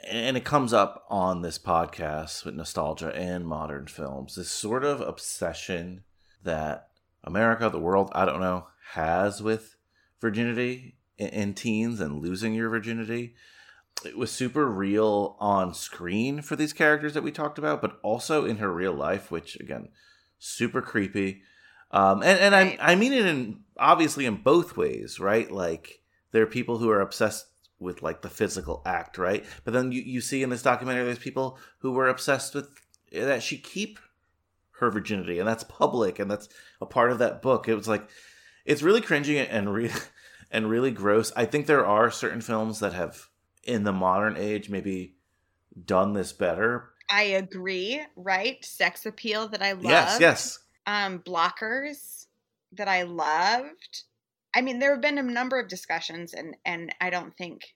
[0.08, 4.34] and it comes up on this podcast with nostalgia and modern films.
[4.34, 6.04] This sort of obsession
[6.42, 6.88] that
[7.24, 9.76] America, the world, I don't know, has with
[10.20, 13.34] virginity in, in teens and losing your virginity.
[14.04, 18.44] It was super real on screen for these characters that we talked about, but also
[18.44, 19.88] in her real life, which again,
[20.38, 21.42] super creepy.
[21.90, 22.78] Um, and and Right.
[22.80, 25.50] I I mean it in obviously in both ways, right?
[25.50, 26.00] Like
[26.32, 27.46] there are people who are obsessed
[27.78, 29.44] with like the physical act, right?
[29.64, 32.68] But then you, you see in this documentary there's people who were obsessed with
[33.12, 33.98] that she keep
[34.78, 36.48] her virginity, and that's public, and that's
[36.80, 37.68] a part of that book.
[37.68, 38.08] It was like
[38.64, 39.90] it's really cringy and re-
[40.50, 41.32] and really gross.
[41.36, 43.28] I think there are certain films that have
[43.62, 45.16] in the modern age maybe
[45.84, 46.90] done this better.
[47.10, 48.64] I agree right?
[48.64, 50.58] Sex appeal that i love Yes, yes.
[50.86, 52.26] um blockers
[52.72, 54.04] that i loved.
[54.54, 57.74] I mean there have been a number of discussions and and i don't think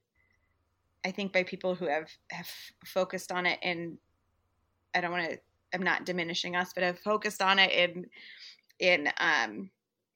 [1.05, 2.49] i think by people who have have
[2.87, 3.99] focused on it and
[4.95, 5.39] i don't want to
[5.75, 8.07] i'm not diminishing us but have focused on it in
[8.79, 9.71] in um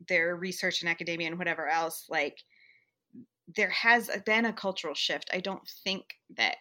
[0.09, 2.39] their research and academia and whatever else like
[3.55, 5.31] there has been a cultural shift.
[5.33, 6.05] I don't think
[6.37, 6.57] that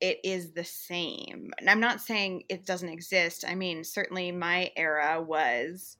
[0.00, 1.50] it is the same.
[1.58, 3.44] And I'm not saying it doesn't exist.
[3.46, 5.96] I mean, certainly my era was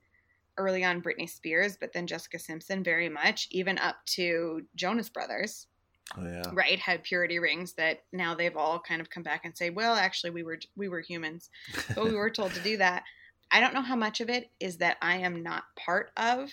[0.56, 5.66] early on Britney Spears, but then Jessica Simpson very much, even up to Jonas Brothers,
[6.18, 6.42] Oh, yeah.
[6.52, 6.78] right?
[6.78, 10.30] Had purity rings that now they've all kind of come back and say, well, actually
[10.30, 11.50] we were we were humans,
[11.94, 13.04] but we were told to do that.
[13.52, 16.50] I don't know how much of it is that I am not part of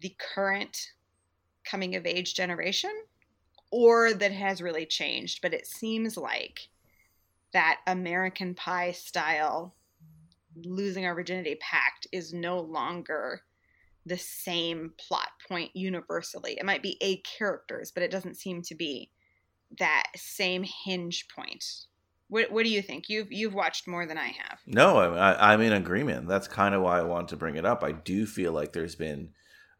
[0.00, 0.92] the current
[1.64, 2.90] coming of age generation
[3.72, 6.68] or that has really changed, but it seems like
[7.52, 9.74] that American Pie style
[10.64, 13.40] losing our virginity pact is no longer
[14.04, 16.56] the same plot point universally.
[16.58, 19.10] It might be a characters, but it doesn't seem to be
[19.78, 21.64] that same hinge point.
[22.28, 23.08] What, what do you think?
[23.08, 24.58] You've you've watched more than I have.
[24.66, 26.28] No, I, I'm in agreement.
[26.28, 27.82] That's kind of why I want to bring it up.
[27.84, 29.30] I do feel like there's been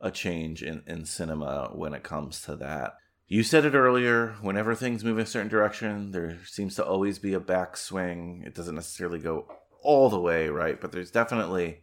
[0.00, 2.94] a change in, in cinema when it comes to that.
[3.32, 4.36] You said it earlier.
[4.42, 8.46] Whenever things move in a certain direction, there seems to always be a backswing.
[8.46, 9.48] It doesn't necessarily go
[9.80, 11.78] all the way right, but there's definitely.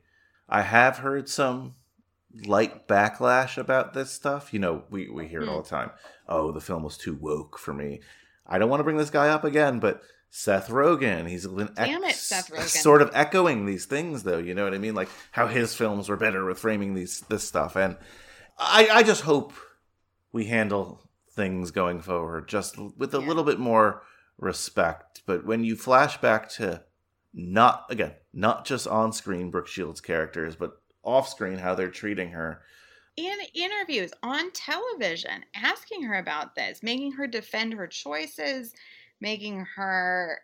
[0.47, 1.74] I have heard some
[2.45, 4.54] light backlash about this stuff.
[4.54, 5.50] You know, we, we hear it hmm.
[5.50, 5.89] all the time.
[6.28, 8.02] Oh, the film was too woke for me.
[8.45, 12.04] I don't want to bring this guy up again, but Seth Rogen, he's been Damn
[12.04, 12.68] it, Seth Rogen.
[12.68, 14.38] sort of echoing these things, though.
[14.38, 14.93] You know what I mean?
[14.93, 17.97] Like how his films were better with framing these this stuff, and
[18.60, 19.54] I, I just hope
[20.32, 21.09] we handle
[21.39, 23.27] things going forward just with a Yeah.
[23.27, 24.03] little bit more
[24.37, 25.23] respect.
[25.25, 26.85] But when you flash back to
[27.33, 32.31] not again, not just on screen Brooke Shields characters, but off screen how they're treating
[32.31, 32.61] her.
[33.17, 38.73] in interviews on television asking her about this making her defend her choices
[39.19, 40.39] making her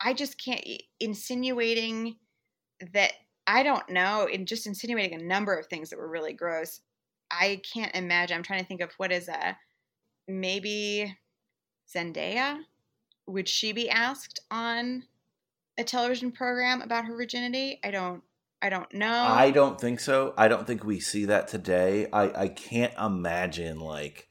[0.00, 0.64] i just can't
[1.00, 2.16] insinuating
[2.92, 3.12] that
[3.46, 6.80] i don't know and just insinuating a number of things that were really gross
[7.30, 9.56] i can't imagine i'm trying to think of what is a
[10.28, 11.16] maybe
[11.94, 12.58] zendaya
[13.26, 15.04] would she be asked on
[15.78, 18.22] a television program about her virginity i don't
[18.62, 20.32] i don't know I don't think so.
[20.38, 22.06] I don't think we see that today.
[22.10, 24.28] I, I can't imagine like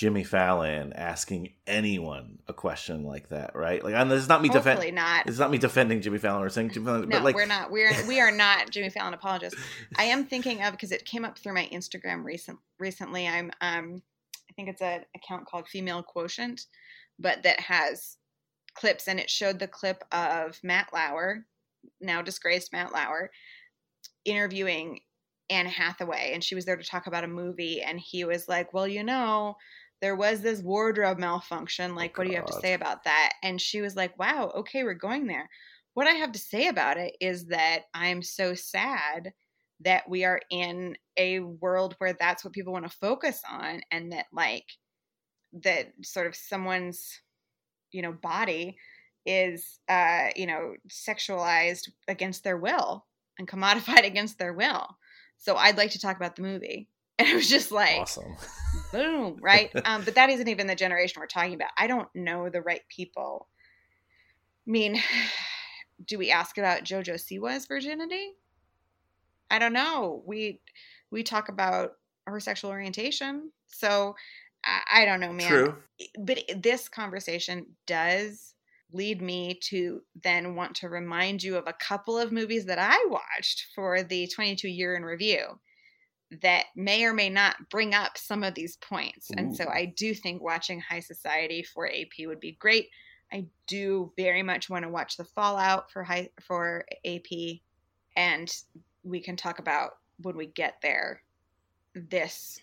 [0.00, 3.84] Jimmy Fallon asking anyone a question like that, right?
[3.84, 4.94] Like, and this is not me defending.
[4.94, 5.26] not.
[5.28, 7.70] It's not me defending Jimmy Fallon or saying Jimmy Fallon, No, but like, we're not.
[7.70, 9.60] We're we are not Jimmy Fallon apologists.
[9.96, 13.28] I am thinking of because it came up through my Instagram recent recently.
[13.28, 14.02] I'm um
[14.50, 16.62] I think it's an account called Female Quotient,
[17.18, 18.16] but that has
[18.74, 21.46] clips and it showed the clip of Matt Lauer,
[22.00, 23.30] now disgraced Matt Lauer,
[24.24, 25.00] interviewing
[25.48, 28.72] Anne Hathaway, and she was there to talk about a movie, and he was like,
[28.72, 29.56] "Well, you know."
[30.00, 31.94] There was this wardrobe malfunction.
[31.94, 33.34] Like, what do you have to say about that?
[33.42, 35.50] And she was like, Wow, okay, we're going there
[35.94, 39.32] what I have to say about it is that I'm so sad
[39.80, 44.12] that we are in a world where that's what people want to focus on and
[44.12, 44.66] that like
[45.52, 47.20] that sort of someone's
[47.92, 48.76] you know body
[49.26, 53.04] is uh you know sexualized against their will
[53.38, 54.86] and commodified against their will.
[55.38, 56.88] So I'd like to talk about the movie.
[57.20, 58.34] And it was just like awesome.
[58.92, 59.70] boom, right?
[59.84, 61.68] Um, but that isn't even the generation we're talking about.
[61.76, 63.46] I don't know the right people.
[64.66, 65.02] I mean,
[66.06, 68.36] do we ask about JoJo Siwa's virginity?
[69.50, 70.22] I don't know.
[70.26, 70.60] We
[71.10, 71.92] we talk about
[72.26, 74.14] her sexual orientation, so
[74.64, 75.48] I, I don't know, man.
[75.48, 75.76] True.
[76.18, 78.54] But this conversation does
[78.92, 83.06] lead me to then want to remind you of a couple of movies that I
[83.08, 85.60] watched for the 22 year in review
[86.42, 89.30] that may or may not bring up some of these points.
[89.36, 92.88] And so I do think watching High Society for AP would be great.
[93.32, 97.58] I do very much want to watch the Fallout for high for AP
[98.16, 98.52] and
[99.02, 101.22] we can talk about when we get there
[101.94, 102.60] this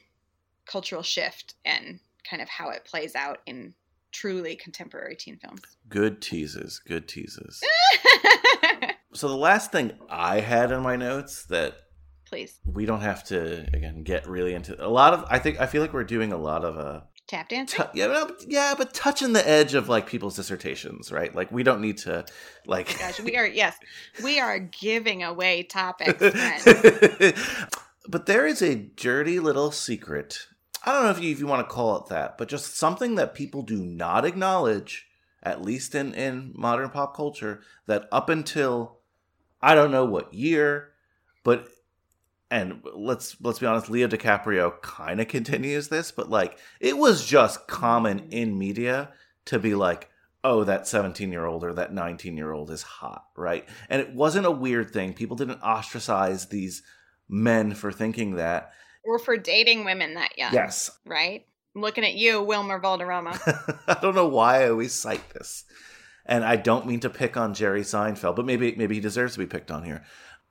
[0.65, 3.73] cultural shift and kind of how it plays out in
[4.11, 5.61] truly contemporary teen films.
[5.89, 6.81] Good teases.
[6.85, 7.61] Good teases.
[9.17, 11.73] So the last thing I had in my notes that
[12.25, 12.59] Please.
[12.63, 15.25] we don't have to again get really into a lot of.
[15.27, 17.83] I think I feel like we're doing a lot of uh Tap dancing?
[17.83, 21.61] tu- yeah no, yeah but touching the edge of like people's dissertations right like we
[21.61, 22.25] don't need to
[22.65, 23.75] like oh Gosh, we are yes,
[24.23, 26.19] we are giving away topics.
[28.07, 30.47] but there is a dirty little secret.
[30.85, 33.15] I don't know if you if you want to call it that, but just something
[33.15, 35.07] that people do not acknowledge,
[35.43, 38.99] at least in in modern pop culture, that up until
[39.61, 40.91] I don't know what year,
[41.43, 41.67] but
[42.49, 47.25] and let's let's be honest, Leo DiCaprio kind of continues this, but like it was
[47.25, 48.31] just common mm-hmm.
[48.31, 49.09] in media
[49.45, 50.09] to be like,
[50.43, 53.67] oh, that 17 year old or that 19 year old is hot, right?
[53.89, 55.13] And it wasn't a weird thing.
[55.13, 56.83] People didn't ostracize these
[57.27, 58.71] men for thinking that.
[59.03, 60.53] or for dating women that young.
[60.53, 60.91] Yes.
[61.05, 61.45] Right?
[61.75, 63.39] I'm looking at you, Wilmer Valderrama.
[63.87, 65.65] I don't know why I always cite this.
[66.25, 69.39] And I don't mean to pick on Jerry Seinfeld, but maybe maybe he deserves to
[69.39, 70.03] be picked on here.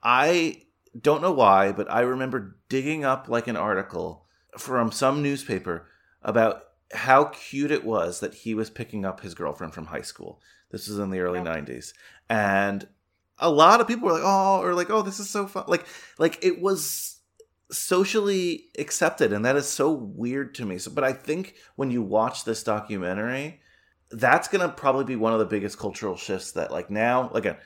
[0.02, 0.62] I
[1.00, 4.26] don't know why, but I remember digging up like an article
[4.56, 5.88] from some newspaper
[6.22, 10.40] about how cute it was that he was picking up his girlfriend from high school.
[10.70, 11.46] This was in the early Yep.
[11.46, 11.92] 90s.
[12.28, 12.88] And
[13.38, 15.84] a lot of people were like, "Oh," or like, "Oh, this is so fun." Like
[16.18, 17.20] like it was
[17.70, 20.78] socially accepted and that is so weird to me.
[20.78, 23.60] So but I think when you watch this documentary,
[24.10, 27.56] that's going to probably be one of the biggest cultural shifts that like now again,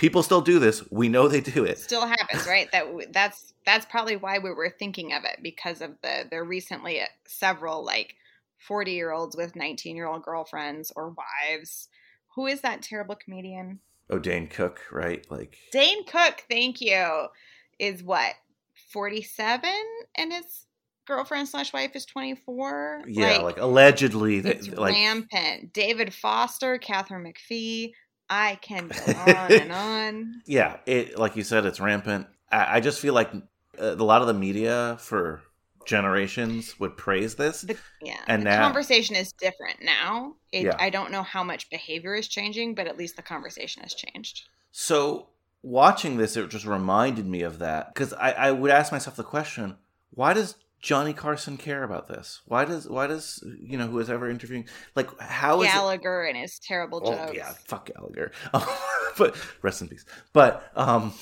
[0.00, 0.82] people still do this.
[0.90, 1.78] We know they do it.
[1.78, 2.72] Still happens, right?
[2.72, 7.00] That that's that's probably why we were thinking of it because of the there recently
[7.00, 8.16] uh, several like
[8.58, 11.88] 40 year olds with 19 year old girlfriends or wives.
[12.34, 13.80] Who is that terrible comedian?
[14.08, 15.24] Oh, Dane Cook, right?
[15.30, 17.26] Like Dane Cook, thank you,
[17.78, 18.34] is what
[18.92, 19.70] 47
[20.16, 20.66] and his
[21.06, 23.02] girlfriend slash wife is 24.
[23.06, 25.72] yeah, like, allegedly it's like rampant.
[25.72, 27.92] David Foster, Katharine McPhee.
[28.30, 30.42] I can go on and on.
[30.46, 32.28] yeah, it like you said, it's rampant.
[32.50, 33.42] I, I just feel like uh,
[33.78, 35.42] a lot of the media for
[35.86, 37.62] generations would praise this.
[37.62, 40.34] The, yeah, And the now- conversation is different now.
[40.52, 40.76] It, Yeah.
[40.78, 44.42] I don't know how much behavior is changing, but at least the conversation has changed.
[44.72, 45.28] So
[45.62, 49.24] watching this, it just reminded me of that because I, I would ask myself the
[49.24, 49.76] question:
[50.10, 52.40] Why does Johnny Carson care about this?
[52.46, 54.66] Why does why does you know who is ever interviewing
[54.96, 55.72] like how is it?
[55.72, 57.36] Gallagher and his terrible Oh jokes.
[57.36, 58.32] yeah, fuck Gallagher.
[59.18, 60.04] but rest in peace.
[60.32, 61.12] But um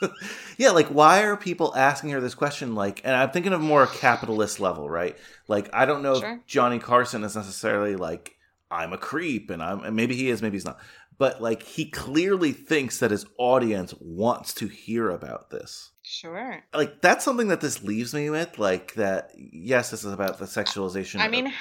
[0.58, 3.82] yeah, like why are people asking her this question like and I'm thinking of more
[3.84, 5.16] a capitalist level, right?
[5.48, 6.34] Like I don't know Sure.
[6.40, 8.36] if Johnny Carson is necessarily like
[8.70, 10.78] I'm a creep and I'm and maybe he is, maybe he's not.
[11.18, 15.92] But like he clearly thinks that his audience wants to hear about this.
[16.08, 16.62] Sure.
[16.72, 20.44] Like that's something that this leaves me with like that yes, this is about the
[20.44, 21.52] sexualization I mean,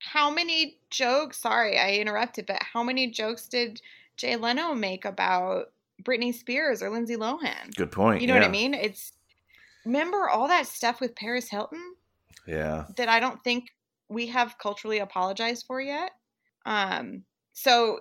[0.00, 1.38] how many jokes?
[1.38, 3.80] Sorry, I interrupted, but how many jokes did
[4.18, 7.74] Jay Leno make about Britney Spears or Lindsay Lohan?
[7.74, 8.20] good point.
[8.20, 8.74] You know what I mean?
[8.74, 9.12] It's
[9.86, 11.94] remember all that stuff with Paris Hilton
[12.46, 12.84] Yeah.
[12.98, 13.70] that I don't think
[14.10, 16.10] we have culturally apologized for yet.
[16.66, 18.00] Um, so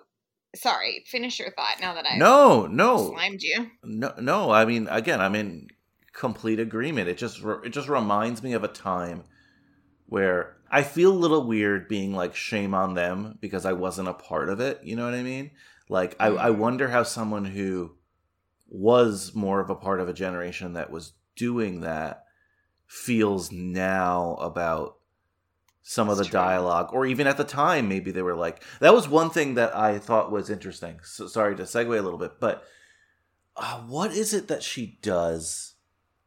[0.56, 3.72] sorry, finish your thought now that I no, no, slimed you.
[3.84, 4.52] no, no.
[4.52, 5.68] I mean, again, I'm in
[6.14, 7.10] complete agreement.
[7.10, 9.24] It just it just reminds me of a time
[10.06, 14.14] where I feel a little weird being like shame on them because I wasn't a
[14.14, 14.82] part of it.
[14.84, 15.52] You know what I mean?
[15.90, 16.58] Like I, I Mhm.
[16.58, 17.96] wonder how someone who
[18.68, 22.24] was more of a part of a generation that was doing that
[22.88, 24.98] feels now about
[25.84, 26.32] some of the true.
[26.32, 29.76] dialogue or even at the time maybe they were like that was one thing that
[29.76, 30.98] i thought was interesting.
[31.04, 32.64] So, sorry to segue a little bit but
[33.56, 35.76] uh, what is it that she does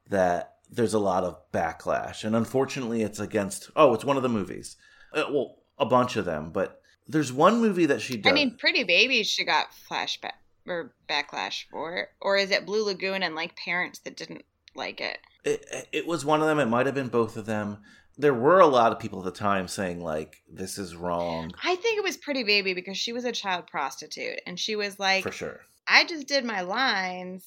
[0.09, 2.23] that there's a lot of backlash?
[2.23, 4.77] And unfortunately it's against oh it's one of the movies.
[5.13, 8.57] Uh, well a bunch of them but there's one movie that she does I mean,
[8.57, 10.33] Pretty Baby, she got flashback
[10.67, 14.45] or backlash for, or is it Blue Lagoon and like parents that didn't
[14.75, 15.19] like it?
[15.45, 16.59] it, it was one of them.
[16.59, 17.79] It might have been both of them
[18.19, 21.77] there were a lot of people at the time saying like this is wrong I
[21.77, 25.23] think it was Pretty Baby because she was a child prostitute and she was like,
[25.23, 27.47] for sure I just did my lines.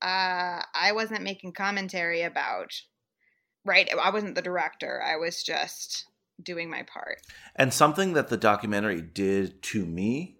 [0.00, 2.72] Uh, I wasn't making commentary about,
[3.64, 3.88] right?
[4.00, 5.02] I wasn't the director.
[5.02, 6.06] I was just
[6.42, 7.18] doing my part.
[7.56, 10.38] And something that the documentary did to me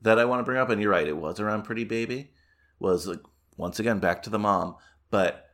[0.00, 2.30] that I want to bring up, and you're right, it was around Pretty Baby,
[2.78, 3.20] was like,
[3.56, 4.76] once again back to the mom.
[5.10, 5.46] But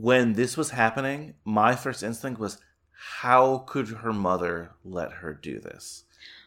[0.00, 2.58] when this was happening, my first instinct was,
[2.92, 6.04] how could her mother let her do this?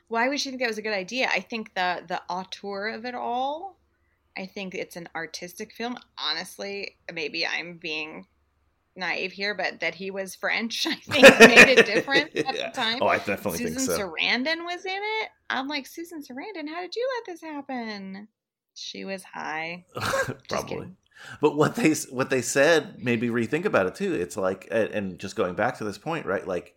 [0.08, 1.28] Why would she think that was a good idea?
[1.32, 3.78] I think the the auteur of it all.
[4.38, 5.98] I think it's an artistic film.
[6.18, 8.26] Honestly, maybe I'm being
[8.96, 12.70] naive here, but that he was French, I think made it different at Yeah.
[12.70, 13.00] the time.
[13.02, 13.98] Oh, I definitely Susan think so.
[14.00, 14.92] Sarandon was in
[15.22, 15.30] it.
[15.50, 18.28] I'm like, Susan Sarandon, how did you let this happen?
[18.74, 19.86] She was high.
[20.50, 20.70] Probably.
[20.70, 20.98] kidding.
[21.42, 24.14] But what they what they said made me rethink about it too.
[24.14, 26.46] It's like, and just going back to this point, right?
[26.46, 26.76] Like,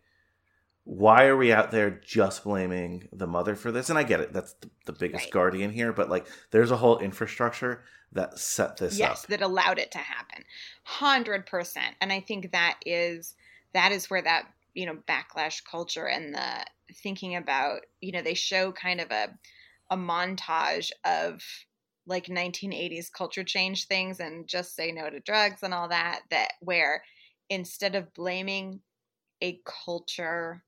[0.84, 3.90] why are we out there just blaming the mother for this?
[3.90, 5.32] And I get it; that's the, the biggest Right.
[5.32, 5.92] guardian here.
[5.92, 9.30] But like, there's a whole infrastructure that set this yes, up.
[9.30, 10.44] that allowed it to happen.
[10.84, 11.94] Hundred percent.
[12.00, 13.34] And I think that is
[13.74, 16.64] that is where that, you know, backlash culture and the
[17.02, 19.36] thinking about, you know, they show kind of a
[19.90, 21.42] a montage of
[22.08, 26.52] like 1980s culture change things and just say no to drugs and all that that
[26.60, 27.04] where
[27.50, 28.80] instead of blaming
[29.42, 30.64] a culture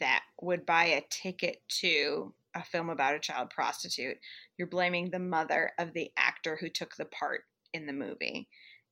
[0.00, 4.18] that would buy a ticket to a film about a child prostitute
[4.58, 7.42] you're blaming the mother of the actor who took the part
[7.72, 8.48] in the movie.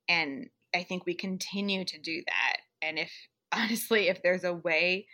[0.09, 2.59] And i think we continue to do that.
[2.80, 3.12] And if
[3.52, 5.06] honestly if there's a way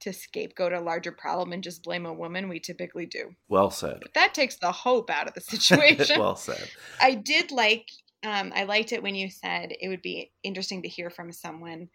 [0.00, 3.98] to scapegoat a larger problem and just blame a woman we typically do Well said.
[4.02, 6.68] but that takes the hope out of the situation well said.
[7.00, 7.88] I did like
[8.22, 11.88] um I liked it when you said it would be interesting to hear from someone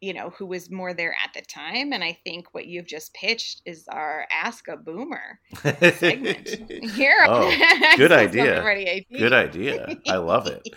[0.00, 3.14] you know who was more there at the time and I think what you've just
[3.14, 6.48] pitched is our ask a boomer segment
[6.94, 7.50] here Oh,
[7.96, 9.04] good idea.
[9.10, 9.96] Good idea.
[10.06, 10.68] I love it.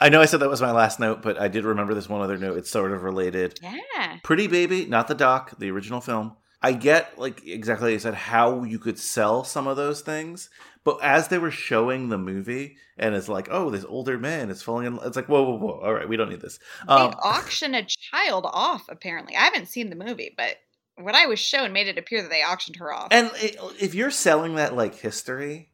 [0.00, 2.22] I know I said that was my last note, but I did remember this one
[2.22, 2.56] other note.
[2.56, 3.60] It's sort of related.
[3.62, 6.36] yeah Pretty Baby, not the doc, the original film.
[6.62, 10.50] I get like exactly like you said how you could sell some of those things,
[10.84, 14.62] but as they were showing the movie, and it's like, oh, this older man is
[14.62, 14.98] falling in.
[15.02, 15.80] It's like, whoa, whoa, whoa!
[15.80, 16.58] All right, we don't need this.
[16.86, 20.56] they Um, auction a child off apparently I haven't seen the movie but
[20.96, 23.94] what I was shown made it appear that they auctioned her off and it, if
[23.94, 25.70] you're selling that like history,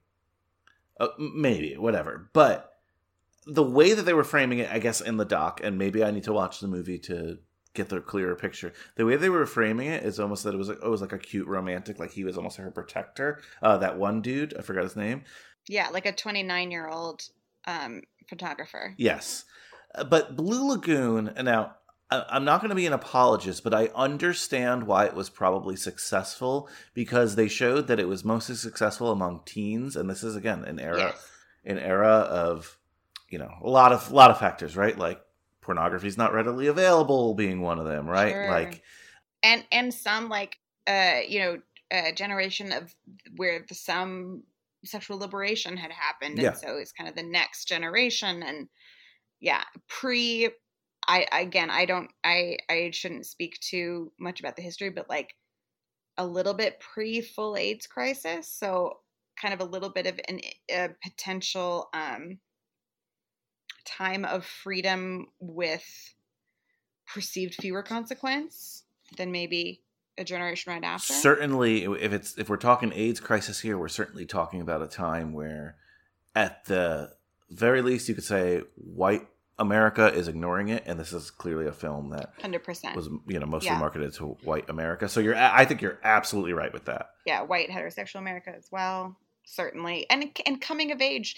[1.01, 2.31] uh, maybe whatever.
[2.33, 2.76] But
[3.47, 6.11] the way that they were framing it, I guess, in the doc, and maybe I
[6.11, 7.39] need to watch the movie to
[7.75, 8.73] get the clearer picture.
[8.97, 11.01] The way they were framing it is almost that it was like, oh, it was
[11.03, 13.41] like a cute romantic, like he was almost her protector.
[13.63, 15.23] Uh, that one dude, I forgot his name.
[15.69, 17.23] yeah like a 29 year old
[17.67, 19.45] um photographer Yes,
[19.95, 21.29] Uh, but Blue Lagoon.
[21.29, 21.77] and Now,
[22.11, 26.69] I'm not going to be an apologist, but I understand why it was probably successful
[26.95, 30.79] because they showed that it was mostly successful among teens, and this is again an
[30.81, 31.31] era, yes
[31.65, 32.79] an era of,
[33.29, 34.97] you know, a lot of a lot of factors, right?
[34.97, 35.21] Like
[35.61, 38.33] pornography is not readily available, being one of them, right?
[38.33, 38.51] Sure.
[38.51, 38.83] Like,
[39.43, 40.57] and and some like
[40.87, 41.59] uh you know
[41.93, 42.95] a generation of
[43.37, 44.43] where the, some
[44.85, 46.49] sexual liberation had happened Yeah.
[46.49, 48.69] and so it's kind of the next generation and
[49.41, 50.49] yeah pre
[51.09, 55.35] i again i don't i i shouldn't speak too much about the history but like
[56.19, 58.99] a little bit pre full aids crisis so
[59.41, 62.39] kind of a little bit of an a potential um
[63.87, 66.15] time of freedom with
[67.13, 68.83] perceived fewer consequence
[69.17, 69.83] than maybe
[70.19, 71.13] a generation right after.
[71.13, 75.33] certainly, if it's if we're talking AIDS crisis here, we're certainly talking about a time
[75.33, 75.77] where,
[76.35, 77.13] at the
[77.51, 79.27] very least, you could say white
[79.59, 83.39] America is ignoring it, and this is clearly a film that hundred percent was you
[83.39, 83.79] know mostly Yeah.
[83.79, 85.09] marketed to white America.
[85.09, 87.11] So you're, I think you're absolutely right with that.
[87.27, 91.37] yeah, white heterosexual America as well, certainly, and and coming of age.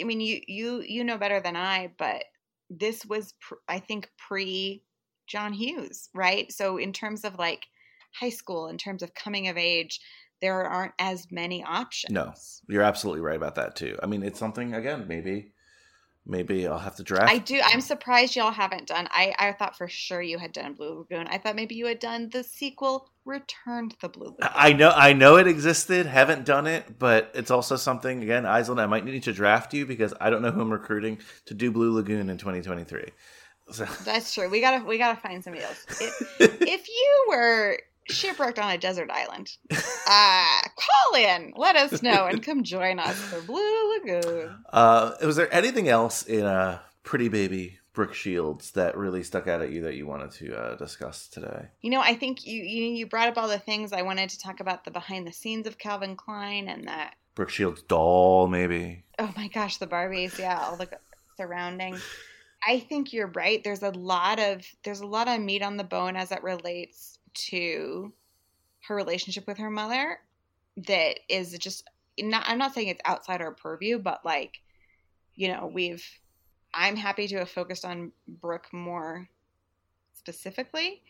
[0.00, 2.24] I mean, you you you know better than I, but
[2.70, 4.82] this was pr- I think pre
[5.26, 6.50] John Hughes, right?
[6.52, 7.66] So in terms of like
[8.12, 10.00] high school, in terms of coming of age,
[10.40, 12.12] there aren't as many options.
[12.12, 12.34] No.
[12.68, 13.96] You're absolutely right about that too.
[14.02, 15.06] I mean, it's something again.
[15.08, 15.52] Maybe,
[16.26, 17.30] maybe I'll have to draft.
[17.30, 17.60] I do.
[17.64, 19.08] I'm surprised y'all haven't done.
[19.10, 21.28] I I thought for sure you had done Blue Lagoon.
[21.28, 24.48] I thought maybe you had done the sequel, Return to the Blue Lagoon.
[24.54, 26.06] I know, I know it existed.
[26.06, 28.22] Haven't done it, but it's also something.
[28.22, 31.18] Again, Aislinn, I might need to draft you because I don't know who I'm recruiting
[31.46, 33.12] to do Blue Lagoon in 2023.
[33.70, 34.48] So, That's true.
[34.50, 35.84] We gotta we gotta find somebody else.
[36.00, 42.26] If, if you were shipwrecked on a desert island, uh, call in, let us know,
[42.26, 44.56] and come join us for Blue Lagoon.
[44.72, 49.60] uh, was there anything else in uh, Pretty Baby Brooke Shields that really stuck out
[49.60, 51.68] at you that you wanted to uh, discuss today?
[51.82, 54.38] You know, I think you, you you brought up all the things I wanted to
[54.38, 57.14] talk about the behind the scenes of Calvin Klein and that.
[57.34, 59.04] Brooke Shields doll, maybe.
[59.18, 60.88] Oh my gosh, the Barbies, yeah, all the
[61.36, 61.98] surrounding.
[62.66, 63.62] I think you're right.
[63.62, 67.18] There's a lot of there's a lot of meat on the bone as it relates
[67.34, 68.12] to
[68.86, 70.18] her relationship with her mother
[70.76, 71.88] that is just
[72.18, 74.60] not I'm not saying it's outside our purview, but like,
[75.34, 76.04] you know, we've
[76.74, 79.28] I'm happy to have focused on Brooke more
[80.14, 81.02] specifically.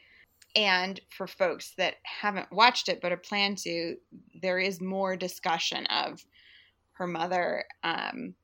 [0.55, 3.97] And for folks that haven't watched it but are planned to,
[4.43, 6.25] there is more discussion of
[6.93, 8.35] her mother um,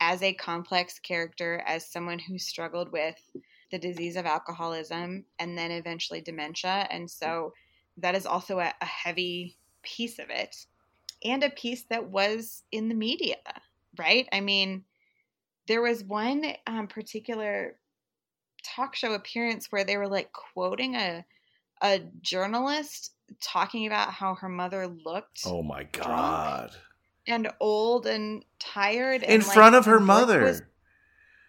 [0.00, 3.16] as a complex character, as someone who struggled with
[3.70, 6.86] the disease of alcoholism and then eventually dementia.
[6.90, 7.54] And so
[7.96, 10.66] that is also a, a heavy piece of it
[11.24, 13.36] and a piece that was in the media,
[13.98, 14.28] right?
[14.32, 14.84] I mean,
[15.66, 17.76] there was one um, particular
[18.64, 21.24] talk show appearance where they were like quoting a
[21.82, 23.12] a journalist
[23.42, 26.74] talking about how her mother looked Oh my god!
[27.26, 30.42] and old and tired In and, like, front of her mother.
[30.42, 30.62] was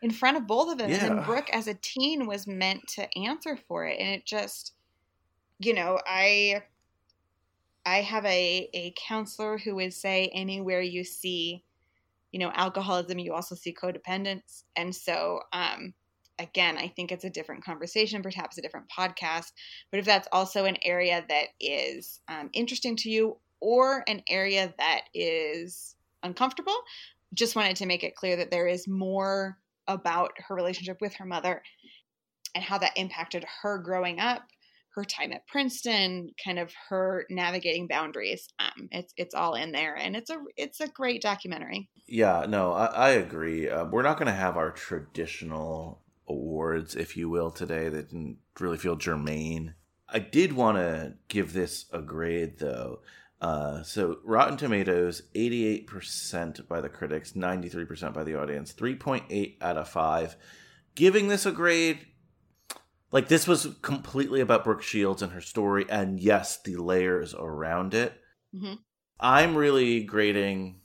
[0.01, 1.15] in front of both of them and Yeah.
[1.15, 4.73] then brooke as a teen was meant to answer for it and it just
[5.59, 6.61] you know i
[7.85, 11.63] i have a a counselor who would say anywhere you see
[12.35, 14.63] you know alcoholism you also see codependence.
[14.75, 15.93] And so um
[16.37, 19.53] again i think it's a different conversation perhaps a different podcast
[19.89, 24.73] but if that's also an area that is um, interesting to you or an area
[24.77, 26.75] that is uncomfortable
[27.33, 29.57] just wanted to make it clear that there is more
[29.87, 31.63] about her relationship with her mother
[32.53, 34.43] and how that impacted her growing up
[34.95, 39.95] her time at princeton kind of her navigating boundaries um, it's it's all in there
[39.95, 43.69] and it's a it's a great documentary Yeah, no, I, I agree.
[43.69, 48.37] Uh, we're not going to have our traditional awards, if you will, today that didn't
[48.59, 49.75] really feel germane.
[50.07, 52.99] I did want to give this a grade, though.
[53.41, 59.89] Uh, so, Rotten Tomatoes, 88% by the critics, 93% by the audience, 3.8 out of
[59.89, 60.35] 5.
[60.93, 62.05] Giving this a grade,
[63.11, 67.93] like, this was completely about Brooke Shields and her story, and yes, the layers around
[67.93, 68.19] it.
[68.53, 68.79] Mhm.
[69.19, 70.81] I'm really grading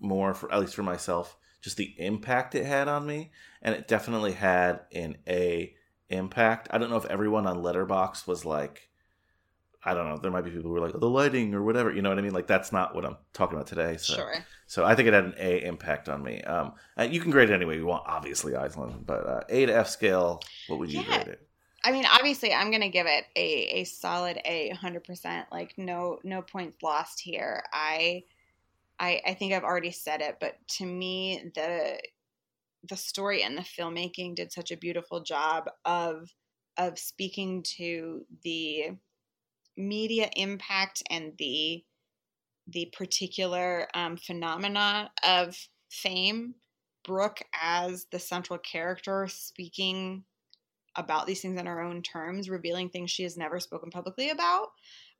[0.00, 3.30] more for at least for myself just the impact it had on me
[3.62, 5.74] and it definitely had an a
[6.08, 8.88] impact i don't know if everyone on Letterboxd was like
[9.84, 12.02] i don't know there might be people who were like the lighting or whatever you
[12.02, 14.84] know what i mean like that's not what i'm talking about today so sure so
[14.84, 16.72] i think it had an a impact on me um
[17.10, 19.88] you can grade it any way you want obviously Aislinn, but uh, a to f
[19.88, 21.06] scale what would you Yeah.
[21.06, 21.46] grade it
[21.84, 25.04] I mean, obviously, I'm gonna give it a, a solid A, 100.
[25.04, 27.62] percent Like no no points lost here.
[27.72, 28.24] I,
[28.98, 31.98] I I think I've already said it, but to me, the
[32.88, 36.30] the story and the filmmaking did such a beautiful job of
[36.76, 38.90] of speaking to the
[39.76, 41.84] media impact and the
[42.68, 45.56] the particular um, phenomena of
[45.90, 46.54] fame.
[47.02, 50.24] Brooke as the central character speaking
[50.96, 54.68] about these things in her own terms, revealing things she has never spoken publicly about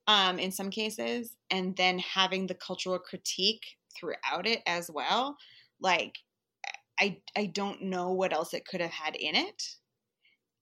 [0.07, 3.65] um, in some cases, and then having the cultural critique
[3.97, 5.37] throughout it as well.
[5.81, 6.19] Like,
[7.01, 9.63] I I don't know what else it could have had in it,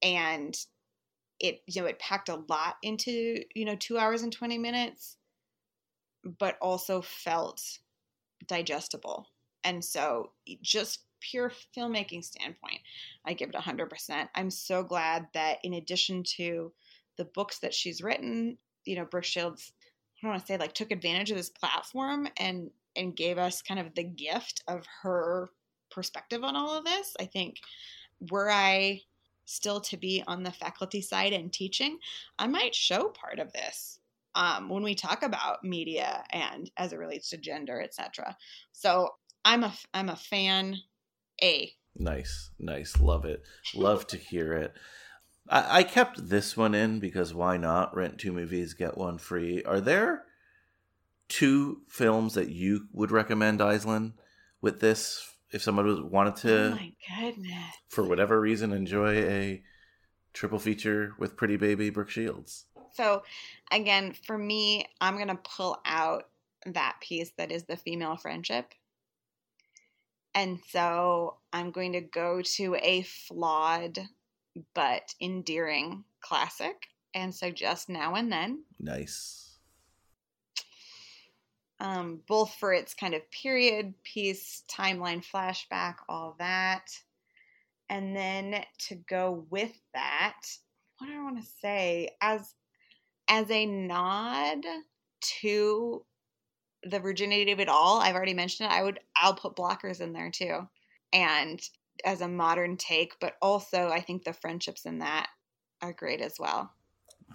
[0.03, 0.57] and
[1.41, 5.17] it you know it packed a lot into you know two hours and twenty minutes,
[6.39, 7.61] but also felt
[8.47, 9.27] digestible,
[9.65, 10.33] and so
[10.63, 12.81] just pure filmmaking standpoint
[13.25, 14.29] I give it 100%.
[14.35, 16.73] I'm so glad that in addition to
[17.17, 20.73] the books that she's written, you know, Brooke Shields, I don't want to say like
[20.73, 25.51] took advantage of this platform and and gave us kind of the gift of her
[25.91, 27.15] perspective on all of this.
[27.21, 27.59] I think
[28.31, 29.03] were I
[29.45, 31.99] still to be on the faculty side and teaching,
[32.39, 33.99] I might show part of this
[34.35, 38.37] um, when we talk about media and as it relates to gender, etc.
[38.73, 39.11] So
[39.45, 40.77] I'm a I'm a fan.
[41.43, 43.43] A nice, nice, love it,
[43.75, 44.75] love to hear it.
[45.49, 47.95] I, I kept this one in because why not?
[47.97, 49.63] Rent two movies, get one free.
[49.65, 50.25] Are there
[51.29, 54.15] two films that you would recommend, Aislinn,
[54.61, 55.35] with this?
[55.51, 59.63] If someone wanted to, oh my goodness, for whatever reason, enjoy a
[60.35, 62.67] triple feature with Pretty Baby Brooke Shields.
[62.93, 63.23] So,
[63.71, 66.29] again, for me, I'm going to pull out
[66.67, 68.75] that piece that is the female friendship.
[70.39, 73.99] And so I'm going to go to a flawed
[74.73, 76.77] but endearing classic
[77.13, 78.63] and suggest Now and Then.
[78.79, 79.57] Nice.
[81.81, 86.87] Um, both for its kind of period piece, timeline flashback, all that.
[87.91, 90.41] And then to go with that,
[90.99, 92.11] what do I want to say?
[92.21, 92.55] As
[93.27, 94.65] as a nod
[95.41, 96.05] to
[96.85, 98.75] the virginity of it all, I've already mentioned it.
[98.75, 100.69] I would I'll put blockers in there too.
[101.13, 101.61] And
[102.05, 105.29] as a modern take, but also I think the friendships in that
[105.83, 106.73] are great as well.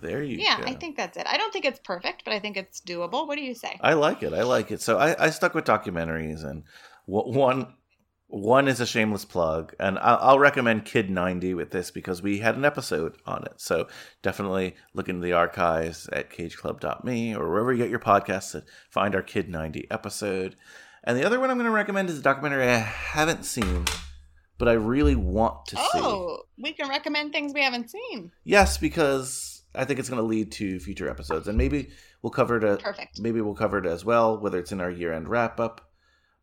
[0.01, 0.43] There you go.
[0.43, 0.67] yeah, go.
[0.67, 1.27] I think that's it.
[1.27, 3.27] I don't think it's perfect, but I think it's doable.
[3.27, 3.77] What do you say?
[3.81, 4.33] I like it.
[4.33, 4.81] I like it.
[4.81, 6.63] So I, I stuck with documentaries, and
[7.05, 7.73] what one
[8.33, 12.39] one is a shameless plug, and I'll, I'll, recommend Kid 90 with this because we
[12.39, 13.61] had an episode on it.
[13.61, 13.87] So
[14.23, 19.13] definitely look into the archives at cageclub.me or wherever you get your podcasts to find
[19.13, 20.55] our Kid 90 episode.
[21.03, 23.85] And the other one I'm going to recommend is a documentary I haven't seen,
[24.57, 25.99] but I really want to oh, see.
[26.01, 28.31] Oh, we can recommend things we haven't seen.
[28.43, 31.91] Yes, because I think it's going to lead to future episodes, and maybe
[32.23, 32.63] we'll cover it.
[32.63, 33.21] Uh, Perfect.
[33.21, 35.92] Maybe we'll cover it as well, whether it's in our year-end wrap-up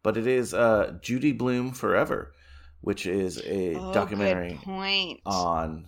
[0.02, 2.32] but it is uh, Judy Blume Forever,
[2.80, 4.60] which is a oh, documentary
[5.26, 5.86] on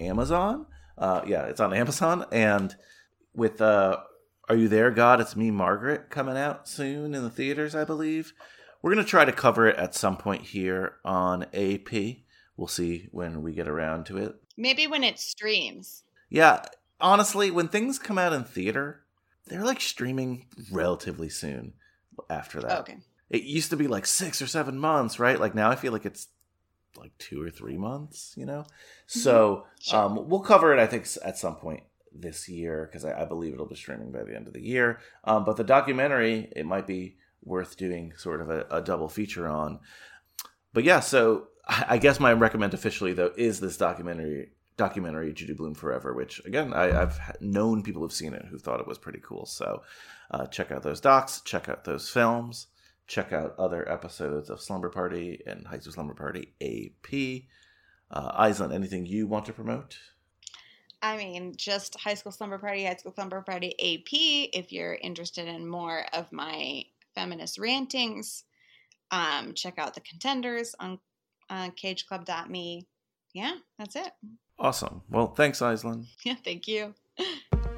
[0.00, 0.66] Amazon.
[0.96, 2.74] Uh, yeah, it's on Amazon, and
[3.34, 3.98] with uh,
[4.48, 8.32] "Are You There, God?" It's Me, Margaret, coming out soon in the theaters, I believe.
[8.82, 11.92] We're gonna try to cover it at some point here on AP.
[12.56, 14.34] We'll see when we get around to it.
[14.56, 16.04] Maybe when it streams.
[16.28, 16.64] Yeah,
[17.00, 19.04] honestly, when things come out in theater,
[19.46, 21.74] they're like streaming relatively soon
[22.28, 22.80] after that.
[22.80, 22.98] Okay
[23.34, 25.40] it used to be like six or seven months, right?
[25.40, 26.28] Like now I feel like it's
[26.96, 28.60] like two or three months, you know?
[28.60, 29.18] Mm-hmm.
[29.18, 29.98] So sure.
[29.98, 31.82] um, we'll cover it, I think, at some point
[32.14, 35.00] this year because I, I, believe it'll be streaming by the end of the year.
[35.24, 39.48] Um, but the documentary, it might be worth doing sort of a, a double feature
[39.48, 39.80] on.
[40.72, 45.74] But yeah, so I guess my recommend officially though is this documentary documentary Judy Blume
[45.74, 49.20] Forever, which again I, have known people have seen it who thought it was pretty
[49.24, 49.44] cool.
[49.46, 49.82] So
[50.30, 52.68] uh, check out those docs, check out those films
[53.06, 57.48] check out other episodes of Slumber Party and High School Slumber Party AP.
[58.10, 59.98] Uh, Aislinn, anything you want to promote?
[61.02, 64.50] I mean, just High School Slumber Party, High School Slumber Party AP.
[64.54, 68.44] If you're interested in more of my feminist rantings,
[69.10, 70.98] um, check out the contenders on
[71.50, 72.86] uh, cageclub.me.
[73.34, 74.12] Yeah, that's it.
[74.58, 75.02] Awesome.
[75.10, 76.06] Well, thanks, Aislinn.
[76.24, 76.94] Yeah, thank you.